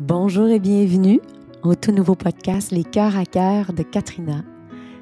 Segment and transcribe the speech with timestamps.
[0.00, 1.20] Bonjour et bienvenue
[1.62, 4.42] au tout nouveau podcast Les cœurs à cœur de Katrina.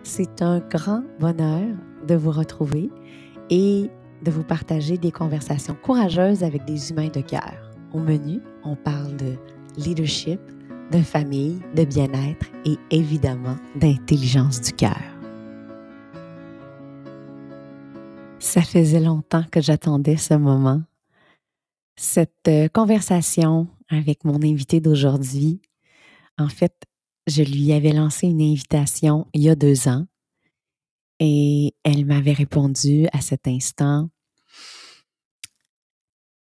[0.03, 2.91] C'est un grand bonheur de vous retrouver
[3.51, 3.89] et
[4.23, 7.73] de vous partager des conversations courageuses avec des humains de cœur.
[7.93, 9.37] Au menu, on parle de
[9.79, 10.41] leadership,
[10.91, 15.01] de famille, de bien-être et évidemment d'intelligence du cœur.
[18.41, 20.83] Ça faisait longtemps que j'attendais ce moment.
[21.97, 25.61] Cette euh, conversation avec mon invité d'aujourd'hui,
[26.39, 26.75] en fait,
[27.27, 30.07] je lui avais lancé une invitation il y a deux ans
[31.19, 34.09] et elle m'avait répondu à cet instant,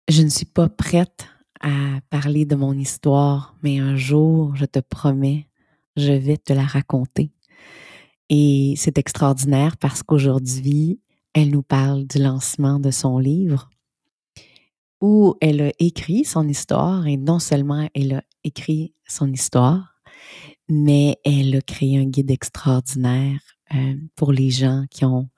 [0.10, 1.28] je ne suis pas prête
[1.62, 5.48] à parler de mon histoire, mais un jour, je te promets,
[5.96, 7.32] je vais te la raconter.
[8.30, 11.00] Et c'est extraordinaire parce qu'aujourd'hui,
[11.34, 13.70] elle nous parle du lancement de son livre
[15.42, 19.96] elle a écrit son histoire et non seulement elle a écrit son histoire,
[20.70, 23.40] mais elle a créé un guide extraordinaire
[23.74, 25.30] euh, pour les gens qui ont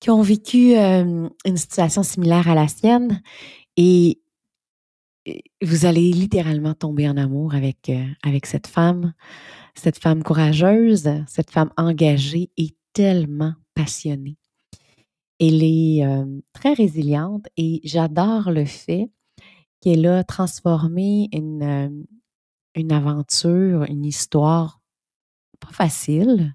[0.00, 3.22] qui ont vécu euh, une situation similaire à la sienne
[3.76, 4.20] et
[5.62, 9.14] vous allez littéralement tomber en amour avec, euh, avec cette femme,
[9.74, 14.36] cette femme courageuse, cette femme engagée et tellement passionnée.
[15.38, 16.02] Elle est
[16.52, 19.10] très résiliente et j'adore le fait
[19.80, 22.06] qu'elle a transformé une,
[22.90, 24.80] aventure, une histoire
[25.60, 26.54] pas facile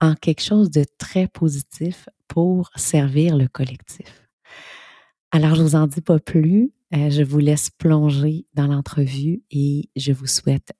[0.00, 4.28] en quelque chose de très positif pour servir le collectif.
[5.32, 6.72] Alors, je vous en dis pas plus.
[6.92, 10.72] je vous laisse plonger dans l'entrevue et je vous souhaite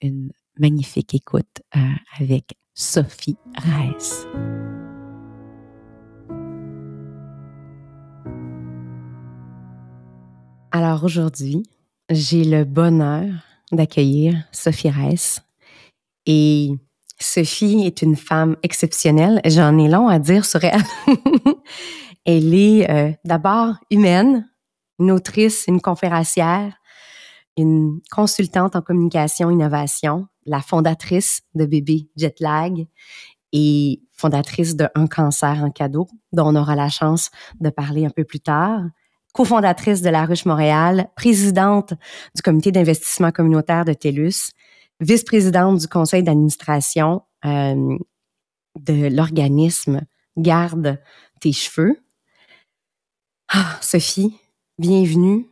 [0.00, 1.62] une magnifique écoute
[2.18, 4.26] avec Sophie Reiss.
[10.76, 11.62] Alors aujourd'hui,
[12.10, 13.32] j'ai le bonheur
[13.70, 15.40] d'accueillir Sophie Reiss.
[16.26, 16.72] Et
[17.20, 19.40] Sophie est une femme exceptionnelle.
[19.44, 20.82] J'en ai long à dire sur elle.
[22.26, 24.50] elle est euh, d'abord humaine,
[24.98, 26.74] une autrice, une conférencière,
[27.56, 32.88] une consultante en communication innovation, la fondatrice de Bébé Jetlag
[33.52, 38.10] et fondatrice de Un cancer en cadeau, dont on aura la chance de parler un
[38.10, 38.80] peu plus tard
[39.34, 41.92] cofondatrice de La Ruche Montréal, présidente
[42.34, 44.52] du comité d'investissement communautaire de TELUS,
[45.00, 47.98] vice-présidente du conseil d'administration euh,
[48.78, 50.02] de l'organisme
[50.36, 51.00] Garde
[51.40, 52.00] tes cheveux.
[53.48, 54.36] Ah, Sophie,
[54.78, 55.46] bienvenue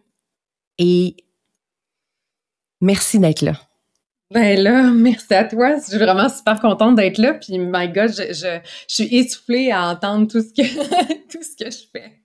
[0.78, 1.16] et
[2.80, 3.54] merci d'être là.
[4.32, 5.76] Ben là, merci à toi.
[5.76, 7.34] Je suis vraiment super contente d'être là.
[7.34, 11.64] Puis, my God, je, je, je suis essoufflée à entendre tout ce que, tout ce
[11.64, 12.21] que je fais.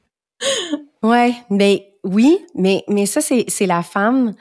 [1.04, 4.34] Ouais, ben oui, mais mais ça c'est c'est la femme.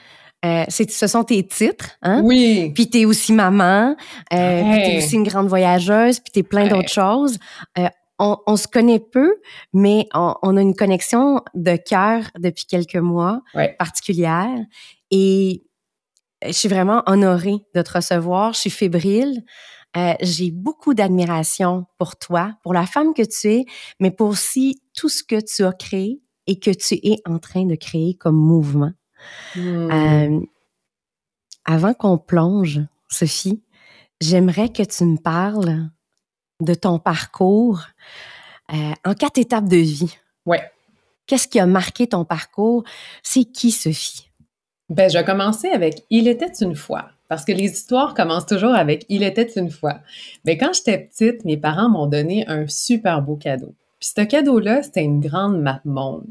[0.44, 2.20] Euh, c'est, ce sont tes titres, hein?
[2.22, 2.70] Oui.
[2.74, 3.96] Puis t'es aussi maman,
[4.32, 7.38] euh, puis t'es aussi une grande voyageuse, puis t'es plein d'autres choses.
[7.78, 9.34] Euh, on, on, se connaît peu,
[9.72, 13.40] mais on, on a une connexion de cœur depuis quelques mois
[13.78, 14.58] particulière.
[15.10, 15.64] Et
[16.44, 18.52] je suis vraiment honorée de te recevoir.
[18.52, 19.42] Je suis fébrile.
[19.96, 23.64] Euh, j'ai beaucoup d'admiration pour toi, pour la femme que tu es,
[23.98, 27.64] mais pour aussi tout ce que tu as créé et que tu es en train
[27.64, 28.92] de créer comme mouvement.
[29.56, 30.40] Euh,
[31.64, 33.62] avant qu'on plonge, Sophie,
[34.20, 35.88] j'aimerais que tu me parles
[36.60, 37.82] de ton parcours
[38.72, 40.16] euh, en quatre étapes de vie.
[40.44, 40.62] Ouais.
[41.26, 42.84] Qu'est-ce qui a marqué ton parcours?
[43.22, 44.30] C'est qui, Sophie?
[44.88, 47.10] Ben, je vais commencer avec Il était une fois.
[47.28, 49.98] Parce que les histoires commencent toujours avec Il était une fois.
[50.44, 53.74] Mais quand j'étais petite, mes parents m'ont donné un super beau cadeau.
[54.06, 56.26] Puis ce cadeau-là, c'était une grande map monde.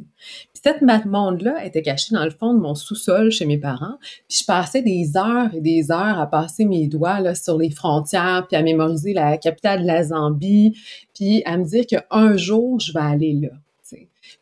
[0.54, 3.98] Puis cette map monde-là était cachée dans le fond de mon sous-sol chez mes parents.
[4.30, 8.46] Puis je passais des heures et des heures à passer mes doigts sur les frontières,
[8.48, 10.78] puis à mémoriser la capitale de la Zambie,
[11.14, 13.50] puis à me dire qu'un jour, je vais aller là.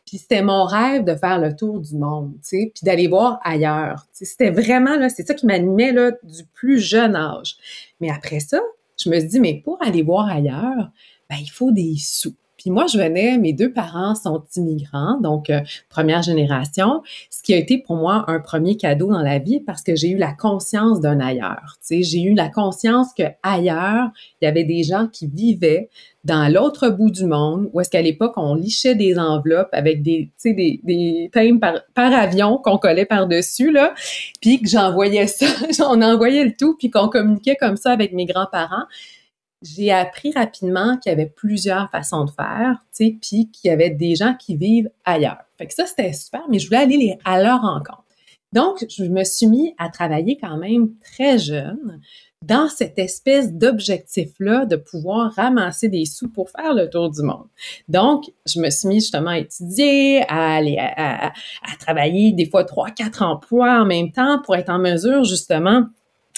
[0.06, 4.06] Puis c'était mon rêve de faire le tour du monde, puis d'aller voir ailleurs.
[4.12, 7.56] C'était vraiment, là, c'est ça qui m'animait, là, du plus jeune âge.
[8.00, 8.60] Mais après ça,
[8.96, 10.92] je me suis dit, mais pour aller voir ailleurs,
[11.28, 12.36] ben, il faut des sous.
[12.64, 17.52] Puis moi, je venais, mes deux parents sont immigrants, donc euh, première génération, ce qui
[17.52, 20.32] a été pour moi un premier cadeau dans la vie parce que j'ai eu la
[20.32, 21.76] conscience d'un ailleurs.
[21.86, 24.08] Tu sais, j'ai eu la conscience que ailleurs,
[24.40, 25.90] il y avait des gens qui vivaient
[26.24, 30.30] dans l'autre bout du monde, où est-ce qu'à l'époque, on lichait des enveloppes avec des,
[30.42, 31.28] tu sais, des, des
[31.60, 33.92] par, par avion qu'on collait par-dessus, là,
[34.40, 35.44] puis que j'envoyais ça,
[35.80, 38.84] on envoyait le tout, puis qu'on communiquait comme ça avec mes grands-parents
[39.64, 43.72] j'ai appris rapidement qu'il y avait plusieurs façons de faire, tu sais, puis qu'il y
[43.72, 45.38] avait des gens qui vivent ailleurs.
[45.56, 48.04] Fait que ça, c'était super, mais je voulais aller à leur rencontre.
[48.52, 52.00] Donc, je me suis mis à travailler quand même très jeune
[52.42, 57.46] dans cette espèce d'objectif-là de pouvoir ramasser des sous pour faire le tour du monde.
[57.88, 61.32] Donc, je me suis mis justement à étudier, à aller à,
[61.80, 65.86] travailler des fois trois, quatre emplois en même temps pour être en mesure justement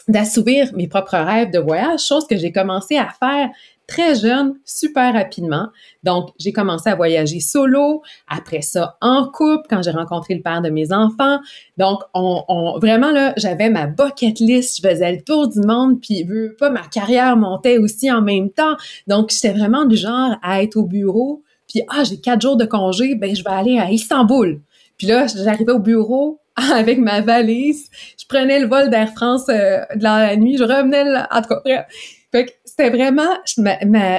[0.09, 3.51] d'assouvir mes propres rêves de voyage, chose que j'ai commencé à faire
[3.87, 5.69] très jeune, super rapidement.
[6.03, 10.61] Donc, j'ai commencé à voyager solo, après ça en couple, quand j'ai rencontré le père
[10.61, 11.39] de mes enfants.
[11.77, 16.25] Donc, on, vraiment, là, j'avais ma bucket list, je faisais le tour du monde, puis
[16.25, 18.77] veux pas, ma carrière montait aussi en même temps.
[19.07, 22.65] Donc, j'étais vraiment du genre à être au bureau, puis ah, j'ai quatre jours de
[22.65, 24.61] congé, ben je vais aller à Istanbul.
[24.99, 26.41] Puis là, j'arrivais au bureau
[26.75, 31.05] avec ma valise, je prenais le vol d'Air France euh, de la nuit, je revenais,
[31.05, 31.87] là, en tout cas,
[32.33, 33.31] fait que c'était vraiment,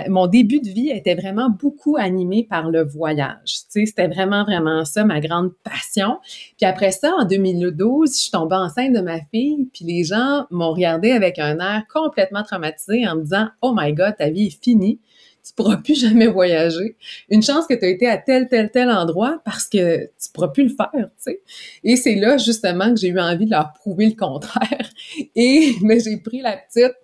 [0.09, 3.37] mon début de vie était vraiment beaucoup animé par le voyage.
[3.45, 6.17] Tu sais, c'était vraiment, vraiment ça, ma grande passion.
[6.57, 10.45] Puis après ça, en 2012, je suis tombée enceinte de ma fille, puis les gens
[10.49, 14.47] m'ont regardé avec un air complètement traumatisé en me disant, oh my God, ta vie
[14.47, 14.99] est finie
[15.47, 16.95] tu pourras plus jamais voyager.
[17.29, 20.49] Une chance que tu as été à tel, tel, tel endroit parce que tu pourras
[20.49, 21.41] plus le faire, tu sais.
[21.83, 24.89] Et c'est là, justement, que j'ai eu envie de leur prouver le contraire.
[25.35, 26.95] Et, mais j'ai pris la petite,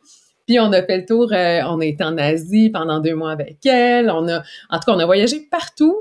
[0.46, 3.32] puis on a fait le tour, euh, on a été en Asie pendant deux mois
[3.32, 4.10] avec elle.
[4.10, 5.96] On a, en tout cas, on a voyagé partout.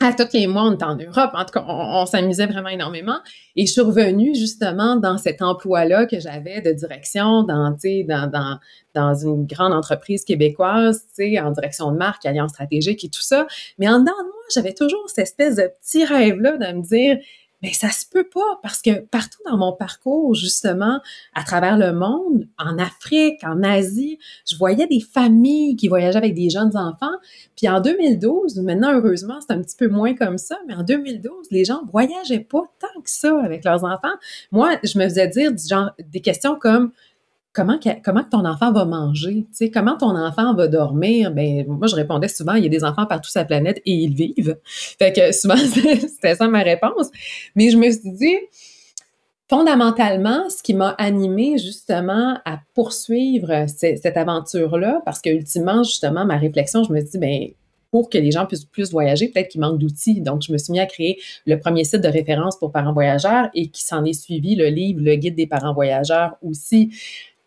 [0.00, 1.32] À tous les mois, on était en Europe.
[1.34, 3.18] En tout cas, on, s'amusait vraiment énormément.
[3.56, 8.60] Et je suis revenue justement dans cet emploi-là que j'avais de direction dans, dans, dans,
[8.94, 11.04] dans une grande entreprise québécoise,
[11.42, 13.48] en direction de marque, alliance stratégique et tout ça.
[13.78, 17.18] Mais en dedans de moi, j'avais toujours cette espèce de petit rêve-là de me dire,
[17.62, 21.00] mais ça se peut pas parce que partout dans mon parcours, justement,
[21.34, 24.18] à travers le monde, en Afrique, en Asie,
[24.48, 27.16] je voyais des familles qui voyageaient avec des jeunes enfants.
[27.56, 31.48] Puis en 2012, maintenant, heureusement, c'est un petit peu moins comme ça, mais en 2012,
[31.50, 34.14] les gens voyageaient pas tant que ça avec leurs enfants.
[34.52, 36.92] Moi, je me faisais dire des questions comme,
[38.04, 41.30] comment ton enfant va manger, tu sais, comment ton enfant va dormir?
[41.32, 43.92] Ben moi je répondais souvent il y a des enfants partout sur la planète et
[43.92, 44.56] ils vivent.
[44.64, 47.08] Fait que souvent c'était ça ma réponse.
[47.54, 48.36] Mais je me suis dit
[49.48, 56.36] fondamentalement ce qui m'a animé justement à poursuivre cette aventure-là parce que ultimement justement ma
[56.36, 57.48] réflexion, je me dit ben
[57.90, 60.20] pour que les gens puissent plus voyager, peut-être qu'il manque d'outils.
[60.20, 63.48] Donc, je me suis mis à créer le premier site de référence pour parents voyageurs
[63.54, 66.90] et qui s'en est suivi le livre Le guide des parents voyageurs aussi.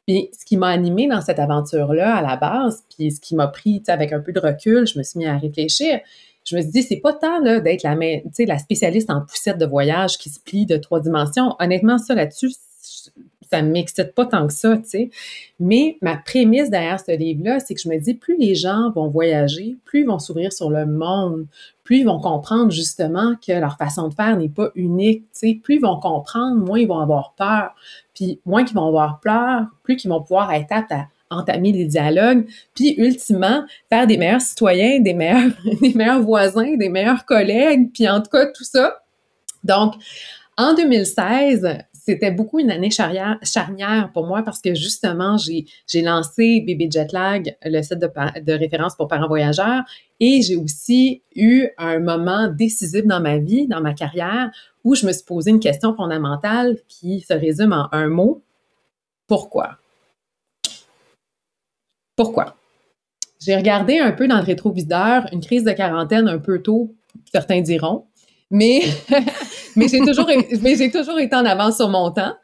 [0.07, 3.47] Puis ce qui m'a animé dans cette aventure-là à la base, puis ce qui m'a
[3.47, 5.99] pris avec un peu de recul, je me suis mis à réfléchir.
[6.43, 10.17] Je me suis dit, c'est pas tant d'être la, la spécialiste en poussette de voyage
[10.17, 11.55] qui se plie de trois dimensions.
[11.59, 12.51] Honnêtement, ça là-dessus,
[13.51, 15.09] ça ne m'excite pas tant que ça, tu sais.
[15.59, 19.09] Mais ma prémisse derrière ce livre-là, c'est que je me dis, plus les gens vont
[19.09, 21.47] voyager, plus ils vont s'ouvrir sur le monde,
[21.83, 25.59] plus ils vont comprendre justement que leur façon de faire n'est pas unique, tu sais.
[25.61, 27.75] Plus ils vont comprendre, moins ils vont avoir peur.
[28.15, 31.85] Puis moins qu'ils vont avoir peur, plus qu'ils vont pouvoir être aptes à entamer des
[31.85, 35.51] dialogues, puis ultimement faire des meilleurs citoyens, des meilleurs,
[35.81, 39.01] des meilleurs voisins, des meilleurs collègues, puis en tout cas tout ça.
[39.63, 39.95] Donc,
[40.57, 41.65] en 2016,
[42.03, 47.81] c'était beaucoup une année charnière, pour moi parce que justement, j'ai lancé Bébé Jetlag, le
[47.81, 48.09] site de,
[48.41, 49.83] de référence pour parents voyageurs,
[50.19, 54.51] et j'ai aussi eu un moment décisif dans ma vie, dans ma carrière,
[54.83, 58.41] où je me suis posé une question fondamentale qui se résume en un mot.
[59.27, 59.77] Pourquoi?
[62.15, 62.55] Pourquoi?
[63.39, 66.93] J'ai regardé un peu dans le rétroviseur une crise de quarantaine un peu tôt,
[67.31, 68.05] certains diront,
[68.51, 68.81] mais,
[69.75, 72.35] mais j'ai toujours, j'ai toujours été en avance sur mon temps.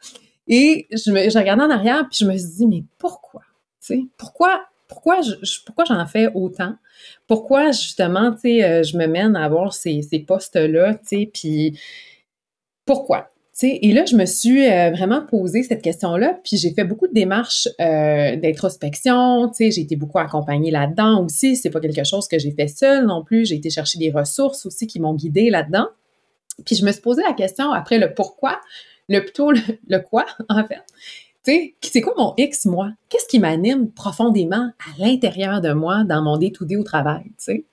[0.48, 3.42] Et je, me, je regardais en arrière, puis je me suis dit, mais pourquoi?
[4.16, 5.34] pourquoi, pourquoi, je,
[5.64, 6.74] pourquoi j'en fais autant?
[7.26, 11.30] Pourquoi, justement, tu sais, euh, je me mène à avoir ces, ces postes-là, tu sais,
[11.32, 11.78] puis
[12.84, 13.30] pourquoi?
[13.62, 17.12] et là, je me suis euh, vraiment posé cette question-là, puis j'ai fait beaucoup de
[17.12, 21.56] démarches euh, d'introspection, j'ai été beaucoup accompagnée là-dedans aussi.
[21.56, 23.46] C'est pas quelque chose que j'ai fait seule non plus.
[23.46, 25.88] J'ai été chercher des ressources aussi qui m'ont guidée là-dedans.
[26.64, 28.60] Puis je me suis posé la question après le pourquoi,
[29.08, 30.82] le plutôt le, quoi, en fait.
[31.44, 32.90] Tu sais, c'est quoi mon X, moi?
[33.08, 37.64] Qu'est-ce qui m'anime profondément à l'intérieur de moi dans mon day-to-day au travail, tu sais?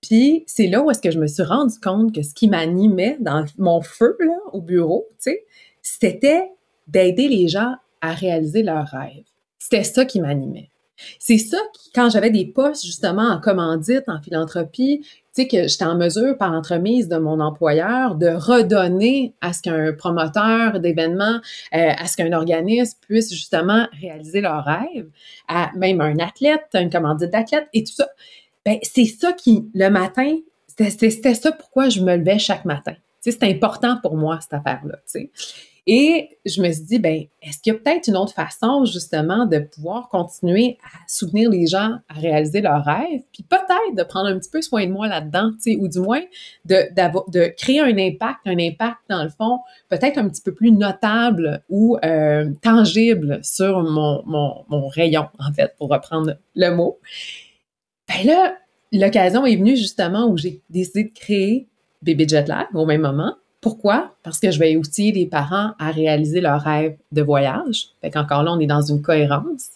[0.00, 3.16] Puis c'est là où est-ce que je me suis rendu compte que ce qui m'animait
[3.20, 4.16] dans mon feu
[4.52, 5.44] au bureau, tu sais,
[5.82, 6.52] c'était
[6.86, 9.24] d'aider les gens à réaliser leurs rêves.
[9.58, 10.70] C'était ça qui m'animait.
[11.18, 15.06] C'est ça qui, quand j'avais des postes justement en commandite, en philanthropie,
[15.38, 19.92] tu que j'étais en mesure, par l'entremise de mon employeur, de redonner à ce qu'un
[19.92, 21.40] promoteur d'événements,
[21.74, 25.08] euh, à ce qu'un organisme puisse justement réaliser leurs rêves,
[25.46, 28.08] à même un athlète, une commandite d'athlète et tout ça.
[28.64, 32.94] Ben, c'est ça qui, le matin, c'était ça pourquoi je me levais chaque matin.
[33.20, 34.98] C'est important pour moi, cette affaire-là.
[35.90, 39.46] Et je me suis dit, ben, est-ce qu'il y a peut-être une autre façon, justement,
[39.46, 44.28] de pouvoir continuer à soutenir les gens à réaliser leurs rêves, puis peut-être de prendre
[44.28, 46.20] un petit peu soin de moi là-dedans, tu sais, ou du moins
[46.66, 51.64] de, créer un impact, un impact, dans le fond, peut-être un petit peu plus notable
[51.70, 56.98] ou euh, tangible sur mon rayon, en fait, pour reprendre le mot.
[58.08, 58.58] Ben là,
[58.92, 61.66] l'occasion est venue justement où j'ai décidé de créer
[62.02, 63.34] Bébé Jetlag au même moment.
[63.60, 64.14] Pourquoi?
[64.22, 67.88] Parce que je vais outiller les parents à réaliser leur rêve de voyage.
[68.00, 69.70] Fait qu'encore là, on est dans une cohérence.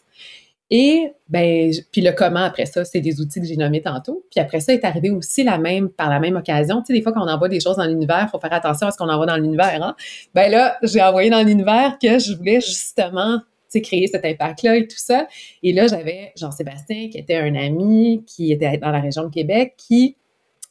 [0.70, 4.24] Et ben, puis le comment après ça, c'est des outils que j'ai nommés tantôt.
[4.30, 6.80] Puis après ça est arrivé aussi la même, par la même occasion.
[6.80, 8.96] Tu sais, des fois qu'on envoie des choses dans l'univers, faut faire attention à ce
[8.96, 9.82] qu'on envoie dans l'univers.
[9.82, 9.94] Hein?
[10.34, 13.40] Ben là, j'ai envoyé dans l'univers que je voulais justement
[13.80, 15.26] créer cet impact-là et tout ça.
[15.62, 19.74] Et là, j'avais Jean-Sébastien, qui était un ami, qui était dans la région de Québec,
[19.76, 20.16] qui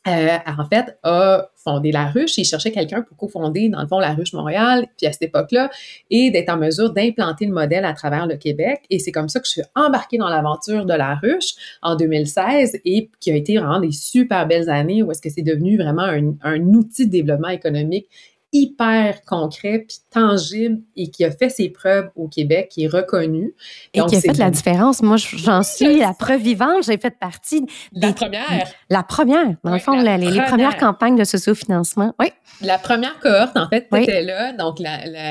[0.07, 2.37] euh, en fait, a fondé La Ruche.
[2.37, 5.69] Il cherchait quelqu'un pour cofonder, dans le fond, La Ruche Montréal, puis à cette époque-là,
[6.09, 8.81] et d'être en mesure d'implanter le modèle à travers le Québec.
[8.89, 11.53] Et c'est comme ça que je suis embarquée dans l'aventure de La Ruche
[11.83, 15.43] en 2016 et qui a été vraiment des super belles années où est-ce que c'est
[15.43, 18.07] devenu vraiment un, un outil de développement économique
[18.53, 23.53] hyper concret puis tangible et qui a fait ses preuves au Québec, qui est reconnu.
[23.93, 25.01] Et qui a fait la différence.
[25.01, 26.83] Moi, j'en suis la preuve vivante.
[26.85, 27.61] J'ai fait partie
[27.93, 28.67] des, la première.
[28.89, 32.13] La première, dans le fond, les, premières campagnes de sociofinancement.
[32.19, 32.27] Oui.
[32.61, 34.51] La première cohorte, en fait, était là.
[34.53, 34.77] Donc,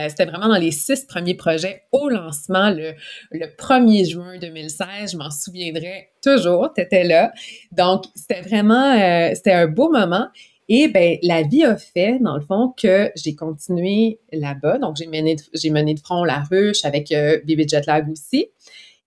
[0.09, 2.95] c'était vraiment dans les six premiers projets au lancement le,
[3.33, 5.12] le 1er juin 2016.
[5.12, 6.73] Je m'en souviendrai toujours.
[6.75, 7.33] Tu étais là.
[7.73, 10.29] Donc, c'était vraiment, euh, c'était un beau moment.
[10.73, 14.79] Et ben la vie a fait, dans le fond, que j'ai continué là-bas.
[14.79, 18.47] Donc, j'ai mené, j'ai mené de front la ruche avec euh, Bébé Jetlag aussi.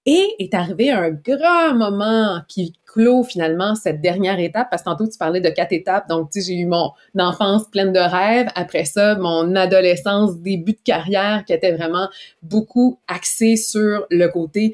[0.06, 5.08] Et est arrivé un grand moment qui clôt finalement cette dernière étape, parce que tantôt
[5.08, 6.08] tu parlais de quatre étapes.
[6.08, 8.48] Donc, tu sais, j'ai eu mon enfance pleine de rêves.
[8.56, 12.08] Après ça, mon adolescence, début de carrière qui était vraiment
[12.42, 14.74] beaucoup axée sur le côté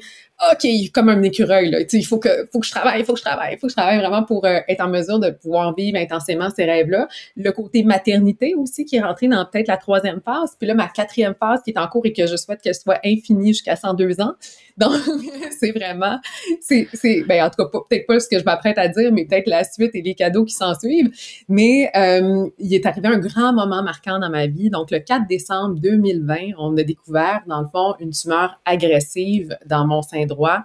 [0.52, 1.80] OK, comme un écureuil, là.
[1.92, 3.72] il faut que, faut que je travaille, il faut que je travaille, il faut que
[3.72, 7.08] je travaille vraiment pour euh, être en mesure de pouvoir vivre intensément ces rêves-là.
[7.36, 10.56] Le côté maternité aussi qui est rentré dans peut-être la troisième phase.
[10.58, 13.00] Puis là, ma quatrième phase qui est en cours et que je souhaite qu'elle soit
[13.04, 14.32] infinie jusqu'à 102 ans.
[14.78, 14.94] Donc,
[15.60, 16.18] c'est vraiment,
[16.62, 19.46] c'est, c'est, ben, en tout cas, peut-être ce que je m'apprête à dire, mais peut-être
[19.46, 21.10] la suite et les cadeaux qui s'en suivent.
[21.48, 24.70] Mais euh, il est arrivé un grand moment marquant dans ma vie.
[24.70, 29.86] Donc, le 4 décembre 2020, on a découvert, dans le fond, une tumeur agressive dans
[29.86, 30.64] mon sein droit,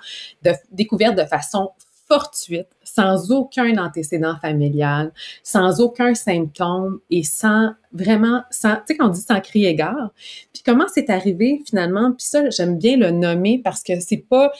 [0.71, 1.71] découverte de façon
[2.07, 5.11] fortuite, sans aucun antécédent familial,
[5.43, 10.11] sans aucun symptôme et sans vraiment, sans, tu sais, quand dit sans cri égard.
[10.53, 12.11] Puis comment c'est arrivé finalement?
[12.11, 14.51] Puis ça, j'aime bien le nommer parce que c'est pas,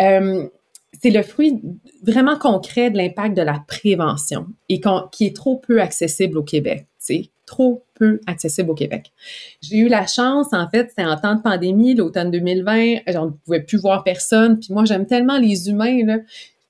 [0.00, 0.48] euh,
[1.00, 1.60] c'est le fruit
[2.02, 4.80] vraiment concret de l'impact de la prévention et
[5.12, 6.86] qui est trop peu accessible au Québec.
[6.98, 9.12] C'est trop peu accessible au Québec.
[9.60, 13.30] J'ai eu la chance, en fait, c'était en temps de pandémie, l'automne 2020, on ne
[13.30, 14.58] pouvait plus voir personne.
[14.58, 16.18] Puis moi, j'aime tellement les humains, là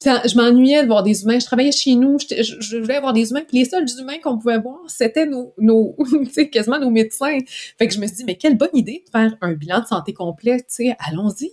[0.05, 1.39] je m'ennuyais de voir des humains.
[1.39, 3.43] Je travaillais chez nous, je, voulais voir des humains.
[3.47, 5.97] Puis les seuls humains qu'on pouvait voir, c'était nos, nos
[6.53, 7.39] quasiment nos médecins.
[7.79, 9.87] Fait que je me suis dit, mais quelle bonne idée de faire un bilan de
[9.87, 11.51] santé complet, tu sais, allons-y.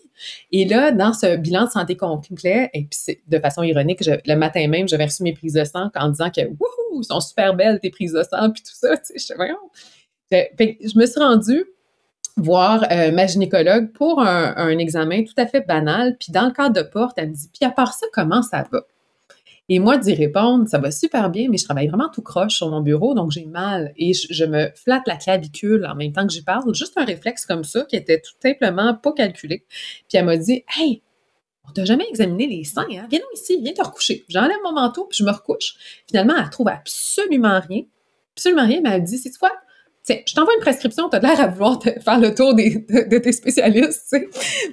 [0.52, 4.68] Et là, dans ce bilan de santé complet, et puis de façon ironique, le matin
[4.68, 7.90] même, j'avais reçu mes prises de sang en disant que, wouhou, sont super belles tes
[7.90, 11.66] prises de sang, puis tout ça, tu sais, je, fait, je me suis rendue
[12.38, 16.18] voir euh, ma gynécologue pour un, examen tout à fait banal.
[16.20, 18.66] Puis dans le cadre de porte, elle me dit, puis à part ça, comment ça
[18.72, 18.82] va?
[19.70, 22.70] Et moi, d'y répondre, ça va super bien, mais je travaille vraiment tout croche sur
[22.70, 26.34] mon bureau, donc j'ai mal et je, me flatte la clavicule en même temps que
[26.34, 26.76] j'y parle.
[26.76, 29.66] Juste un réflexe comme ça qui était tout simplement pas calculé.
[30.10, 31.02] Puis elle m'a dit, hey,
[31.68, 33.08] on t'a jamais examiné les seins, hein?
[33.10, 34.26] Viens ici, viens te recoucher.
[34.28, 35.76] J'enlève mon manteau, puis je me recouche.
[36.08, 37.84] Finalement, elle trouve absolument rien.
[38.36, 39.52] Absolument rien, mais elle me dit, c'est quoi?
[40.04, 43.18] Tiens, je t'envoie une prescription, tu as l'air à vouloir faire le tour des, de,
[43.18, 44.16] tes spécialistes.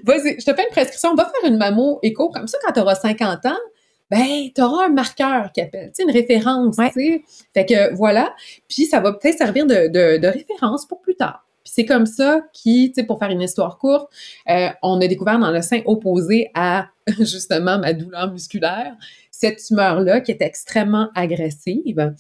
[0.05, 2.31] Vas-y, je te fais une prescription, va faire une mammo écho.
[2.31, 3.59] Comme ça, quand tu auras 50 ans,
[4.11, 6.75] ben, tu auras un marqueur qui appelle, une référence.
[6.95, 7.23] sais.
[7.55, 8.35] Fait que voilà.
[8.69, 11.47] Puis ça va peut-être servir de, de, de, référence pour plus tard.
[11.63, 14.11] Puis c'est comme ça qui, tu sais, pour faire une histoire courte,
[14.49, 16.89] euh, on a découvert dans le sein opposé à
[17.21, 18.97] justement ma douleur musculaire
[19.31, 22.15] cette tumeur-là qui est extrêmement agressive.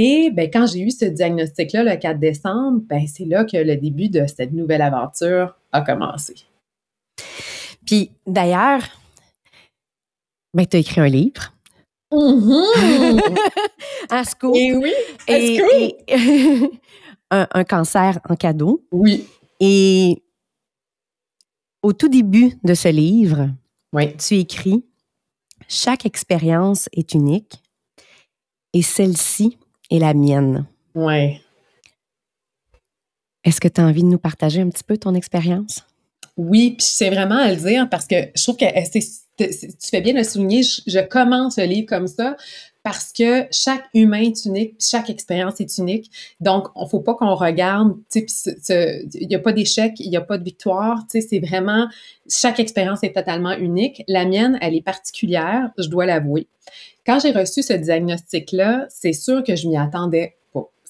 [0.00, 3.76] Et ben, quand j'ai eu ce diagnostic-là le 4 décembre, ben, c'est là que le
[3.76, 6.36] début de cette nouvelle aventure a commencé.
[7.84, 8.82] Puis d'ailleurs,
[10.54, 11.52] ben, tu as écrit un livre.
[12.10, 13.20] Mm
[14.54, 14.94] Et oui,
[15.26, 15.60] et,
[17.30, 18.82] un, cancer en cadeau.
[18.90, 19.26] Oui.
[19.60, 20.22] Et
[21.82, 23.50] au tout début de ce livre,
[23.92, 24.16] oui.
[24.16, 24.86] tu écris
[25.68, 27.62] Chaque expérience est unique
[28.72, 29.58] et celle-ci
[29.90, 30.66] et la mienne.
[30.94, 31.40] Ouais.
[33.44, 35.84] Est-ce que tu as envie de nous partager un petit peu ton expérience?
[36.36, 40.12] Oui, puis c'est vraiment à le dire parce que je trouve que tu fais bien
[40.12, 40.62] de le souligner.
[40.62, 42.36] Je, commence le livre comme ça
[42.82, 46.10] parce que chaque humain est unique, chaque expérience est unique.
[46.40, 48.24] Donc, on faut pas qu'on regarde, tu
[48.70, 51.88] il n'y a pas d'échec, il n'y a pas de victoire, c'est vraiment,
[52.28, 54.04] chaque expérience est totalement unique.
[54.08, 56.46] La mienne, elle est particulière, je dois l'avouer.
[57.04, 60.36] Quand j'ai reçu ce diagnostic-là, c'est sûr que je m'y attendais.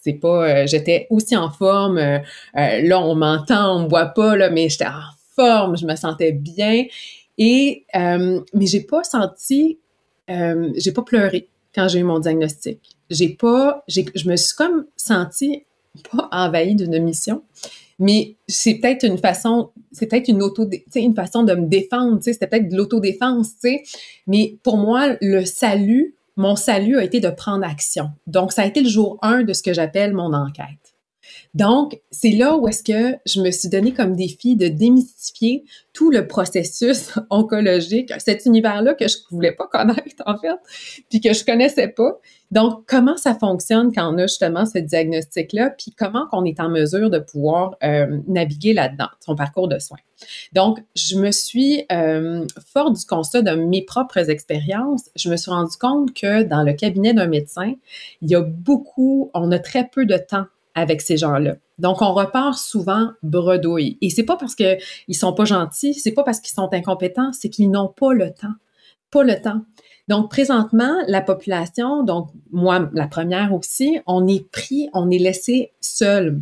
[0.00, 2.18] C'est pas, euh, j'étais aussi en forme, euh,
[2.56, 5.02] euh, là, on m'entend, on me voit pas, là, mais j'étais en
[5.34, 6.84] forme, je me sentais bien.
[7.38, 9.78] Et, mais j'ai pas senti,
[10.28, 11.48] j'ai pas pleuré
[11.78, 12.80] quand j'ai eu mon diagnostic.
[13.08, 15.64] J'ai pas, je me suis comme sentie
[16.10, 17.42] pas envahie d'une mission,
[18.00, 22.48] mais c'est peut-être une façon, c'est peut-être une auto, une façon de me défendre, c'était
[22.48, 23.82] peut-être de l'autodéfense, tu sais.
[24.26, 28.10] Mais pour moi, le salut, mon salut a été de prendre action.
[28.26, 30.87] Donc, ça a été le jour un de ce que j'appelle mon enquête.
[31.54, 36.10] Donc, c'est là où est-ce que je me suis donné comme défi de démystifier tout
[36.10, 40.56] le processus oncologique, cet univers-là que je voulais pas connaître, en fait,
[41.08, 42.18] puis que je connaissais pas.
[42.50, 46.70] Donc, comment ça fonctionne quand on a justement ce diagnostic-là, puis comment qu'on est en
[46.70, 49.98] mesure de pouvoir euh, naviguer là-dedans, son parcours de soins?
[50.52, 55.50] Donc, je me suis, euh, fort du constat de mes propres expériences, je me suis
[55.50, 57.74] rendu compte que dans le cabinet d'un médecin,
[58.22, 60.46] il y a beaucoup, on a très peu de temps
[60.78, 61.56] avec ces gens-là.
[61.78, 63.98] Donc, on repart souvent bredouille.
[64.00, 64.78] Et c'est pas parce qu'ils
[65.12, 68.54] sont pas gentils, c'est pas parce qu'ils sont incompétents, c'est qu'ils n'ont pas le temps.
[69.10, 69.62] Pas le temps.
[70.08, 75.72] Donc, présentement, la population, donc moi, la première aussi, on est pris, on est laissé
[75.80, 76.40] seul.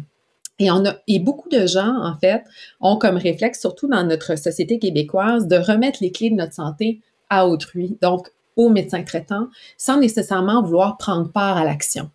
[0.58, 2.42] Et on a, beaucoup de gens, en fait,
[2.80, 7.00] ont comme réflexe, surtout dans notre société québécoise, de remettre les clés de notre santé
[7.28, 7.98] à autrui.
[8.00, 12.10] Donc, au médecin traitant, sans nécessairement vouloir prendre part à l'action.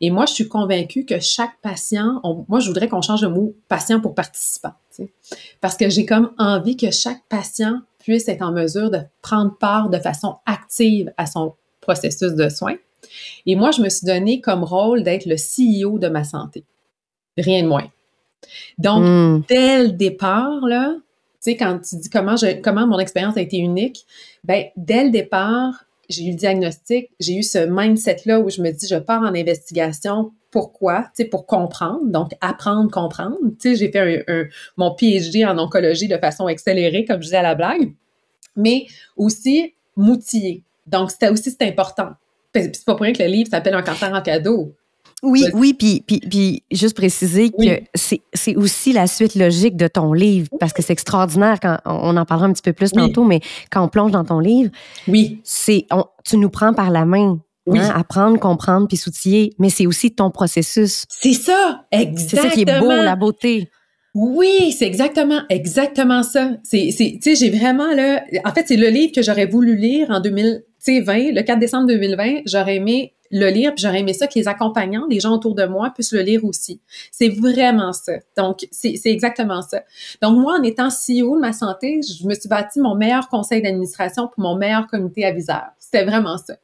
[0.00, 3.54] Et moi, je suis convaincue que chaque patient, moi, je voudrais qu'on change le mot
[3.68, 4.72] patient pour participant,
[5.60, 9.90] parce que j'ai comme envie que chaque patient puisse être en mesure de prendre part
[9.90, 12.76] de façon active à son processus de soins.
[13.46, 16.64] Et moi, je me suis donné comme rôle d'être le CEO de ma santé.
[17.36, 17.88] Rien de moins.
[18.78, 19.42] Donc, hmm.
[19.48, 23.40] dès le départ, là, tu sais, quand tu dis comment, je, comment mon expérience a
[23.40, 24.04] été unique,
[24.44, 28.70] ben, dès le départ, j'ai eu le diagnostic, j'ai eu ce mindset-là où je me
[28.70, 30.32] dis, je pars en investigation.
[30.50, 31.02] Pourquoi?
[31.14, 32.06] Tu sais, pour comprendre.
[32.06, 33.36] Donc, apprendre, comprendre.
[33.60, 34.44] Tu sais, j'ai fait un,
[34.76, 37.92] mon PhD en oncologie de façon accélérée, comme je disais à la blague,
[38.56, 40.62] mais aussi m'outiller.
[40.86, 42.12] Donc, c'était aussi, c'est important.
[42.54, 44.74] C'est pas pour rien que le livre s'appelle Un cancer en cadeau.
[45.22, 50.12] Oui, oui, puis, puis, puis juste préciser que c'est aussi la suite logique de ton
[50.12, 53.40] livre, parce que c'est extraordinaire quand on en parlera un petit peu plus tantôt, mais
[53.70, 54.70] quand on plonge dans ton livre,
[55.08, 55.40] oui.
[55.42, 55.86] c'est
[56.24, 57.40] tu nous prends par la main.
[57.70, 61.04] Hein, apprendre, comprendre, puis s'outiller, mais c'est aussi ton processus.
[61.10, 62.42] C'est ça, exactement.
[62.42, 63.68] C'est ça qui est beau, la beauté.
[64.14, 66.52] Oui, c'est exactement, exactement ça.
[66.64, 70.08] C'est, tu sais, j'ai vraiment là, en fait, c'est le livre que j'aurais voulu lire
[70.10, 72.40] en 2020, le 4 décembre 2020.
[72.46, 75.64] J'aurais aimé le lire, puis j'aurais aimé ça que les accompagnants, les gens autour de
[75.64, 76.80] moi, puissent le lire aussi.
[77.10, 78.14] C'est vraiment ça.
[78.36, 79.82] Donc, c'est exactement ça.
[80.22, 83.62] Donc, moi, en étant CEO de ma santé, je me suis bâti mon meilleur conseil
[83.62, 85.66] d'administration pour mon meilleur comité aviseur.
[85.78, 86.56] C'était vraiment ça.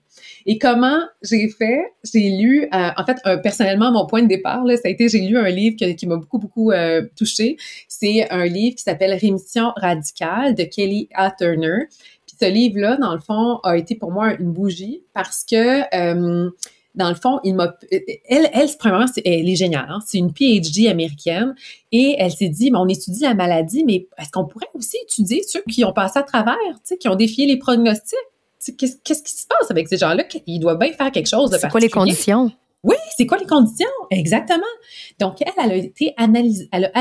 [0.46, 1.82] Et comment j'ai fait?
[2.04, 5.20] J'ai lu, euh, en fait, personnellement, mon point de départ, là, ça a été, j'ai
[5.20, 7.56] lu un livre qui, m'a beaucoup, beaucoup euh, touché.
[7.88, 11.30] C'est un livre qui s'appelle Rémission radicale de Kelly A.
[11.30, 11.88] Turner
[12.40, 16.50] ce livre-là, dans le fond, a été pour moi une bougie parce que, euh,
[16.94, 19.86] dans le fond, il m'a, elle, elle, premièrement, elle est géniale.
[19.88, 19.98] Hein.
[20.06, 21.54] C'est une PhD américaine
[21.90, 25.62] et elle s'est dit, on étudie la maladie, mais est-ce qu'on pourrait aussi étudier ceux
[25.68, 26.56] qui ont passé à travers,
[27.00, 28.18] qui ont défié les pronostics?
[28.78, 30.24] Qu'est-ce, qu'est-ce qui se passe avec ces gens-là?
[30.46, 32.50] Ils doivent bien faire quelque chose de C'est quoi les conditions?
[32.84, 33.86] Oui, c'est quoi les conditions?
[34.10, 34.62] Exactement.
[35.18, 36.92] Donc, elle, elle a été analysée, elle a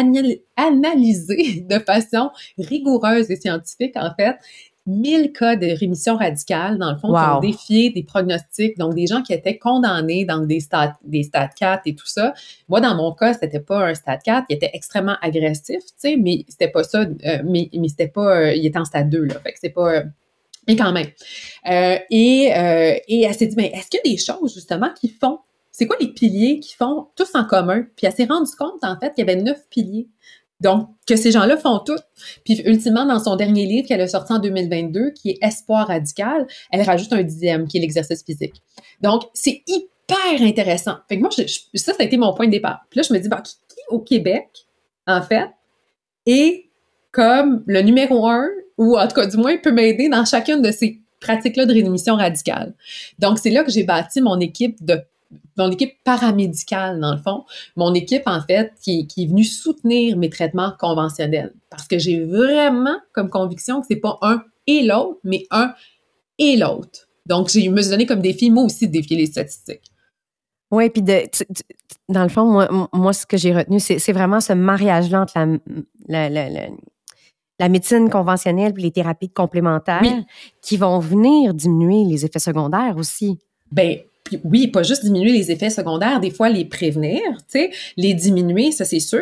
[0.56, 4.38] analysé de façon rigoureuse et scientifique, en fait,
[4.86, 9.08] 1000 cas de rémission radicale, dans le fond, qui ont défié des pronostics, donc des
[9.08, 12.34] gens qui étaient condamnés dans des stades des stades 4 et tout ça.
[12.67, 16.17] Moi, dans mon cas, c'était pas un stade 4, il était extrêmement agressif, tu sais,
[16.17, 19.24] mais c'était pas ça, euh, mais, mais c'était pas, euh, il était en stade 2,
[19.24, 19.93] là, fait que c'est pas...
[19.93, 20.04] Euh,
[20.65, 21.08] mais quand même.
[22.10, 22.46] et,
[23.08, 25.39] et elle s'est dit, mais est-ce qu'il y a des choses, justement, qui font
[25.74, 27.88] c'est quoi les piliers qui font tous en commun?
[27.96, 30.08] Puis elle s'est rendue compte, en fait, qu'il y avait neuf piliers.
[30.63, 31.97] Donc, que ces gens-là font tout.
[32.45, 36.47] Puis, ultimement, dans son dernier livre qu'elle a sorti en 2022, qui est Espoir radical,
[36.71, 38.56] elle rajoute un dixième, qui est l'exercice physique.
[39.02, 40.95] Donc, c'est hyper intéressant.
[41.10, 41.43] Fait que moi, ça,
[41.76, 42.80] ça a été mon point de départ.
[42.89, 43.56] Puis là, je me dis, bah, qui,
[43.89, 44.47] au Québec,
[45.06, 45.49] en fait,
[46.26, 46.69] est
[47.12, 48.47] comme le numéro un,
[48.78, 52.15] ou en tout cas, du moins, peut m'aider dans chacune de ces pratiques-là de rémission
[52.15, 52.73] radicale?
[53.19, 55.02] Donc, c'est là que j'ai bâti mon équipe de
[55.58, 60.17] mon équipe paramédicale, dans le fond, mon équipe, en fait, qui, qui est venue soutenir
[60.17, 61.54] mes traitements conventionnels.
[61.69, 65.74] Parce que j'ai vraiment comme conviction que c'est pas un et l'autre, mais un
[66.39, 67.08] et l'autre.
[67.26, 69.91] Donc, j'ai me suis donné comme défi, moi aussi, de défier les statistiques.
[70.72, 71.04] Oui, puis
[72.10, 76.30] dans le fond, moi, moi ce que j'ai retenu, c'est vraiment ce mariage-là entre la,
[76.30, 76.67] la, la,
[77.60, 80.02] la, médecine conventionnelle et les thérapies complémentaires
[80.63, 83.38] qui vont venir diminuer les effets secondaires aussi.
[83.72, 83.98] Bien,
[84.43, 88.71] oui, pas juste diminuer les effets secondaires, des fois les prévenir, tu sais, les diminuer,
[88.71, 89.21] ça c'est sûr.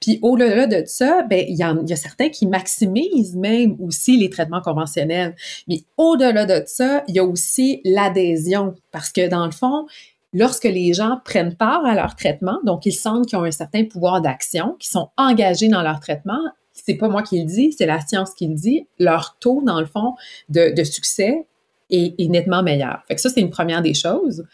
[0.00, 4.60] Puis au-delà de ça, ben il y, a certains qui maximisent même aussi les traitements
[4.60, 5.36] conventionnels.
[5.68, 9.86] Mais au-delà de ça, il y a aussi l'adhésion parce que dans le fond,
[10.32, 13.84] lorsque les gens prennent part à leur traitement, donc ils sentent qu'ils ont un certain
[13.84, 16.40] pouvoir d'action, qu'ils sont engagés dans leur traitement,
[16.72, 19.80] c'est pas moi qui le dis, c'est la science qui le dit, leur taux, dans
[19.80, 20.14] le fond,
[20.48, 21.46] de, de succès
[21.90, 23.02] est, nettement meilleur.
[23.08, 24.44] Fait que ça, c'est une première des choses.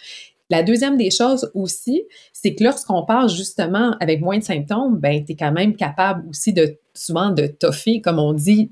[0.49, 5.25] La deuxième des choses aussi, c'est que lorsqu'on passe justement avec moins de symptômes, ben,
[5.25, 8.71] tu es quand même capable aussi de souvent de toffer, comme on dit,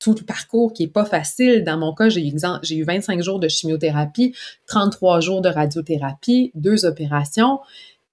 [0.00, 1.62] tout le parcours qui est pas facile.
[1.62, 4.34] Dans mon cas, j'ai eu, j'ai eu 25 jours de chimiothérapie,
[4.66, 7.60] 33 jours de radiothérapie, deux opérations.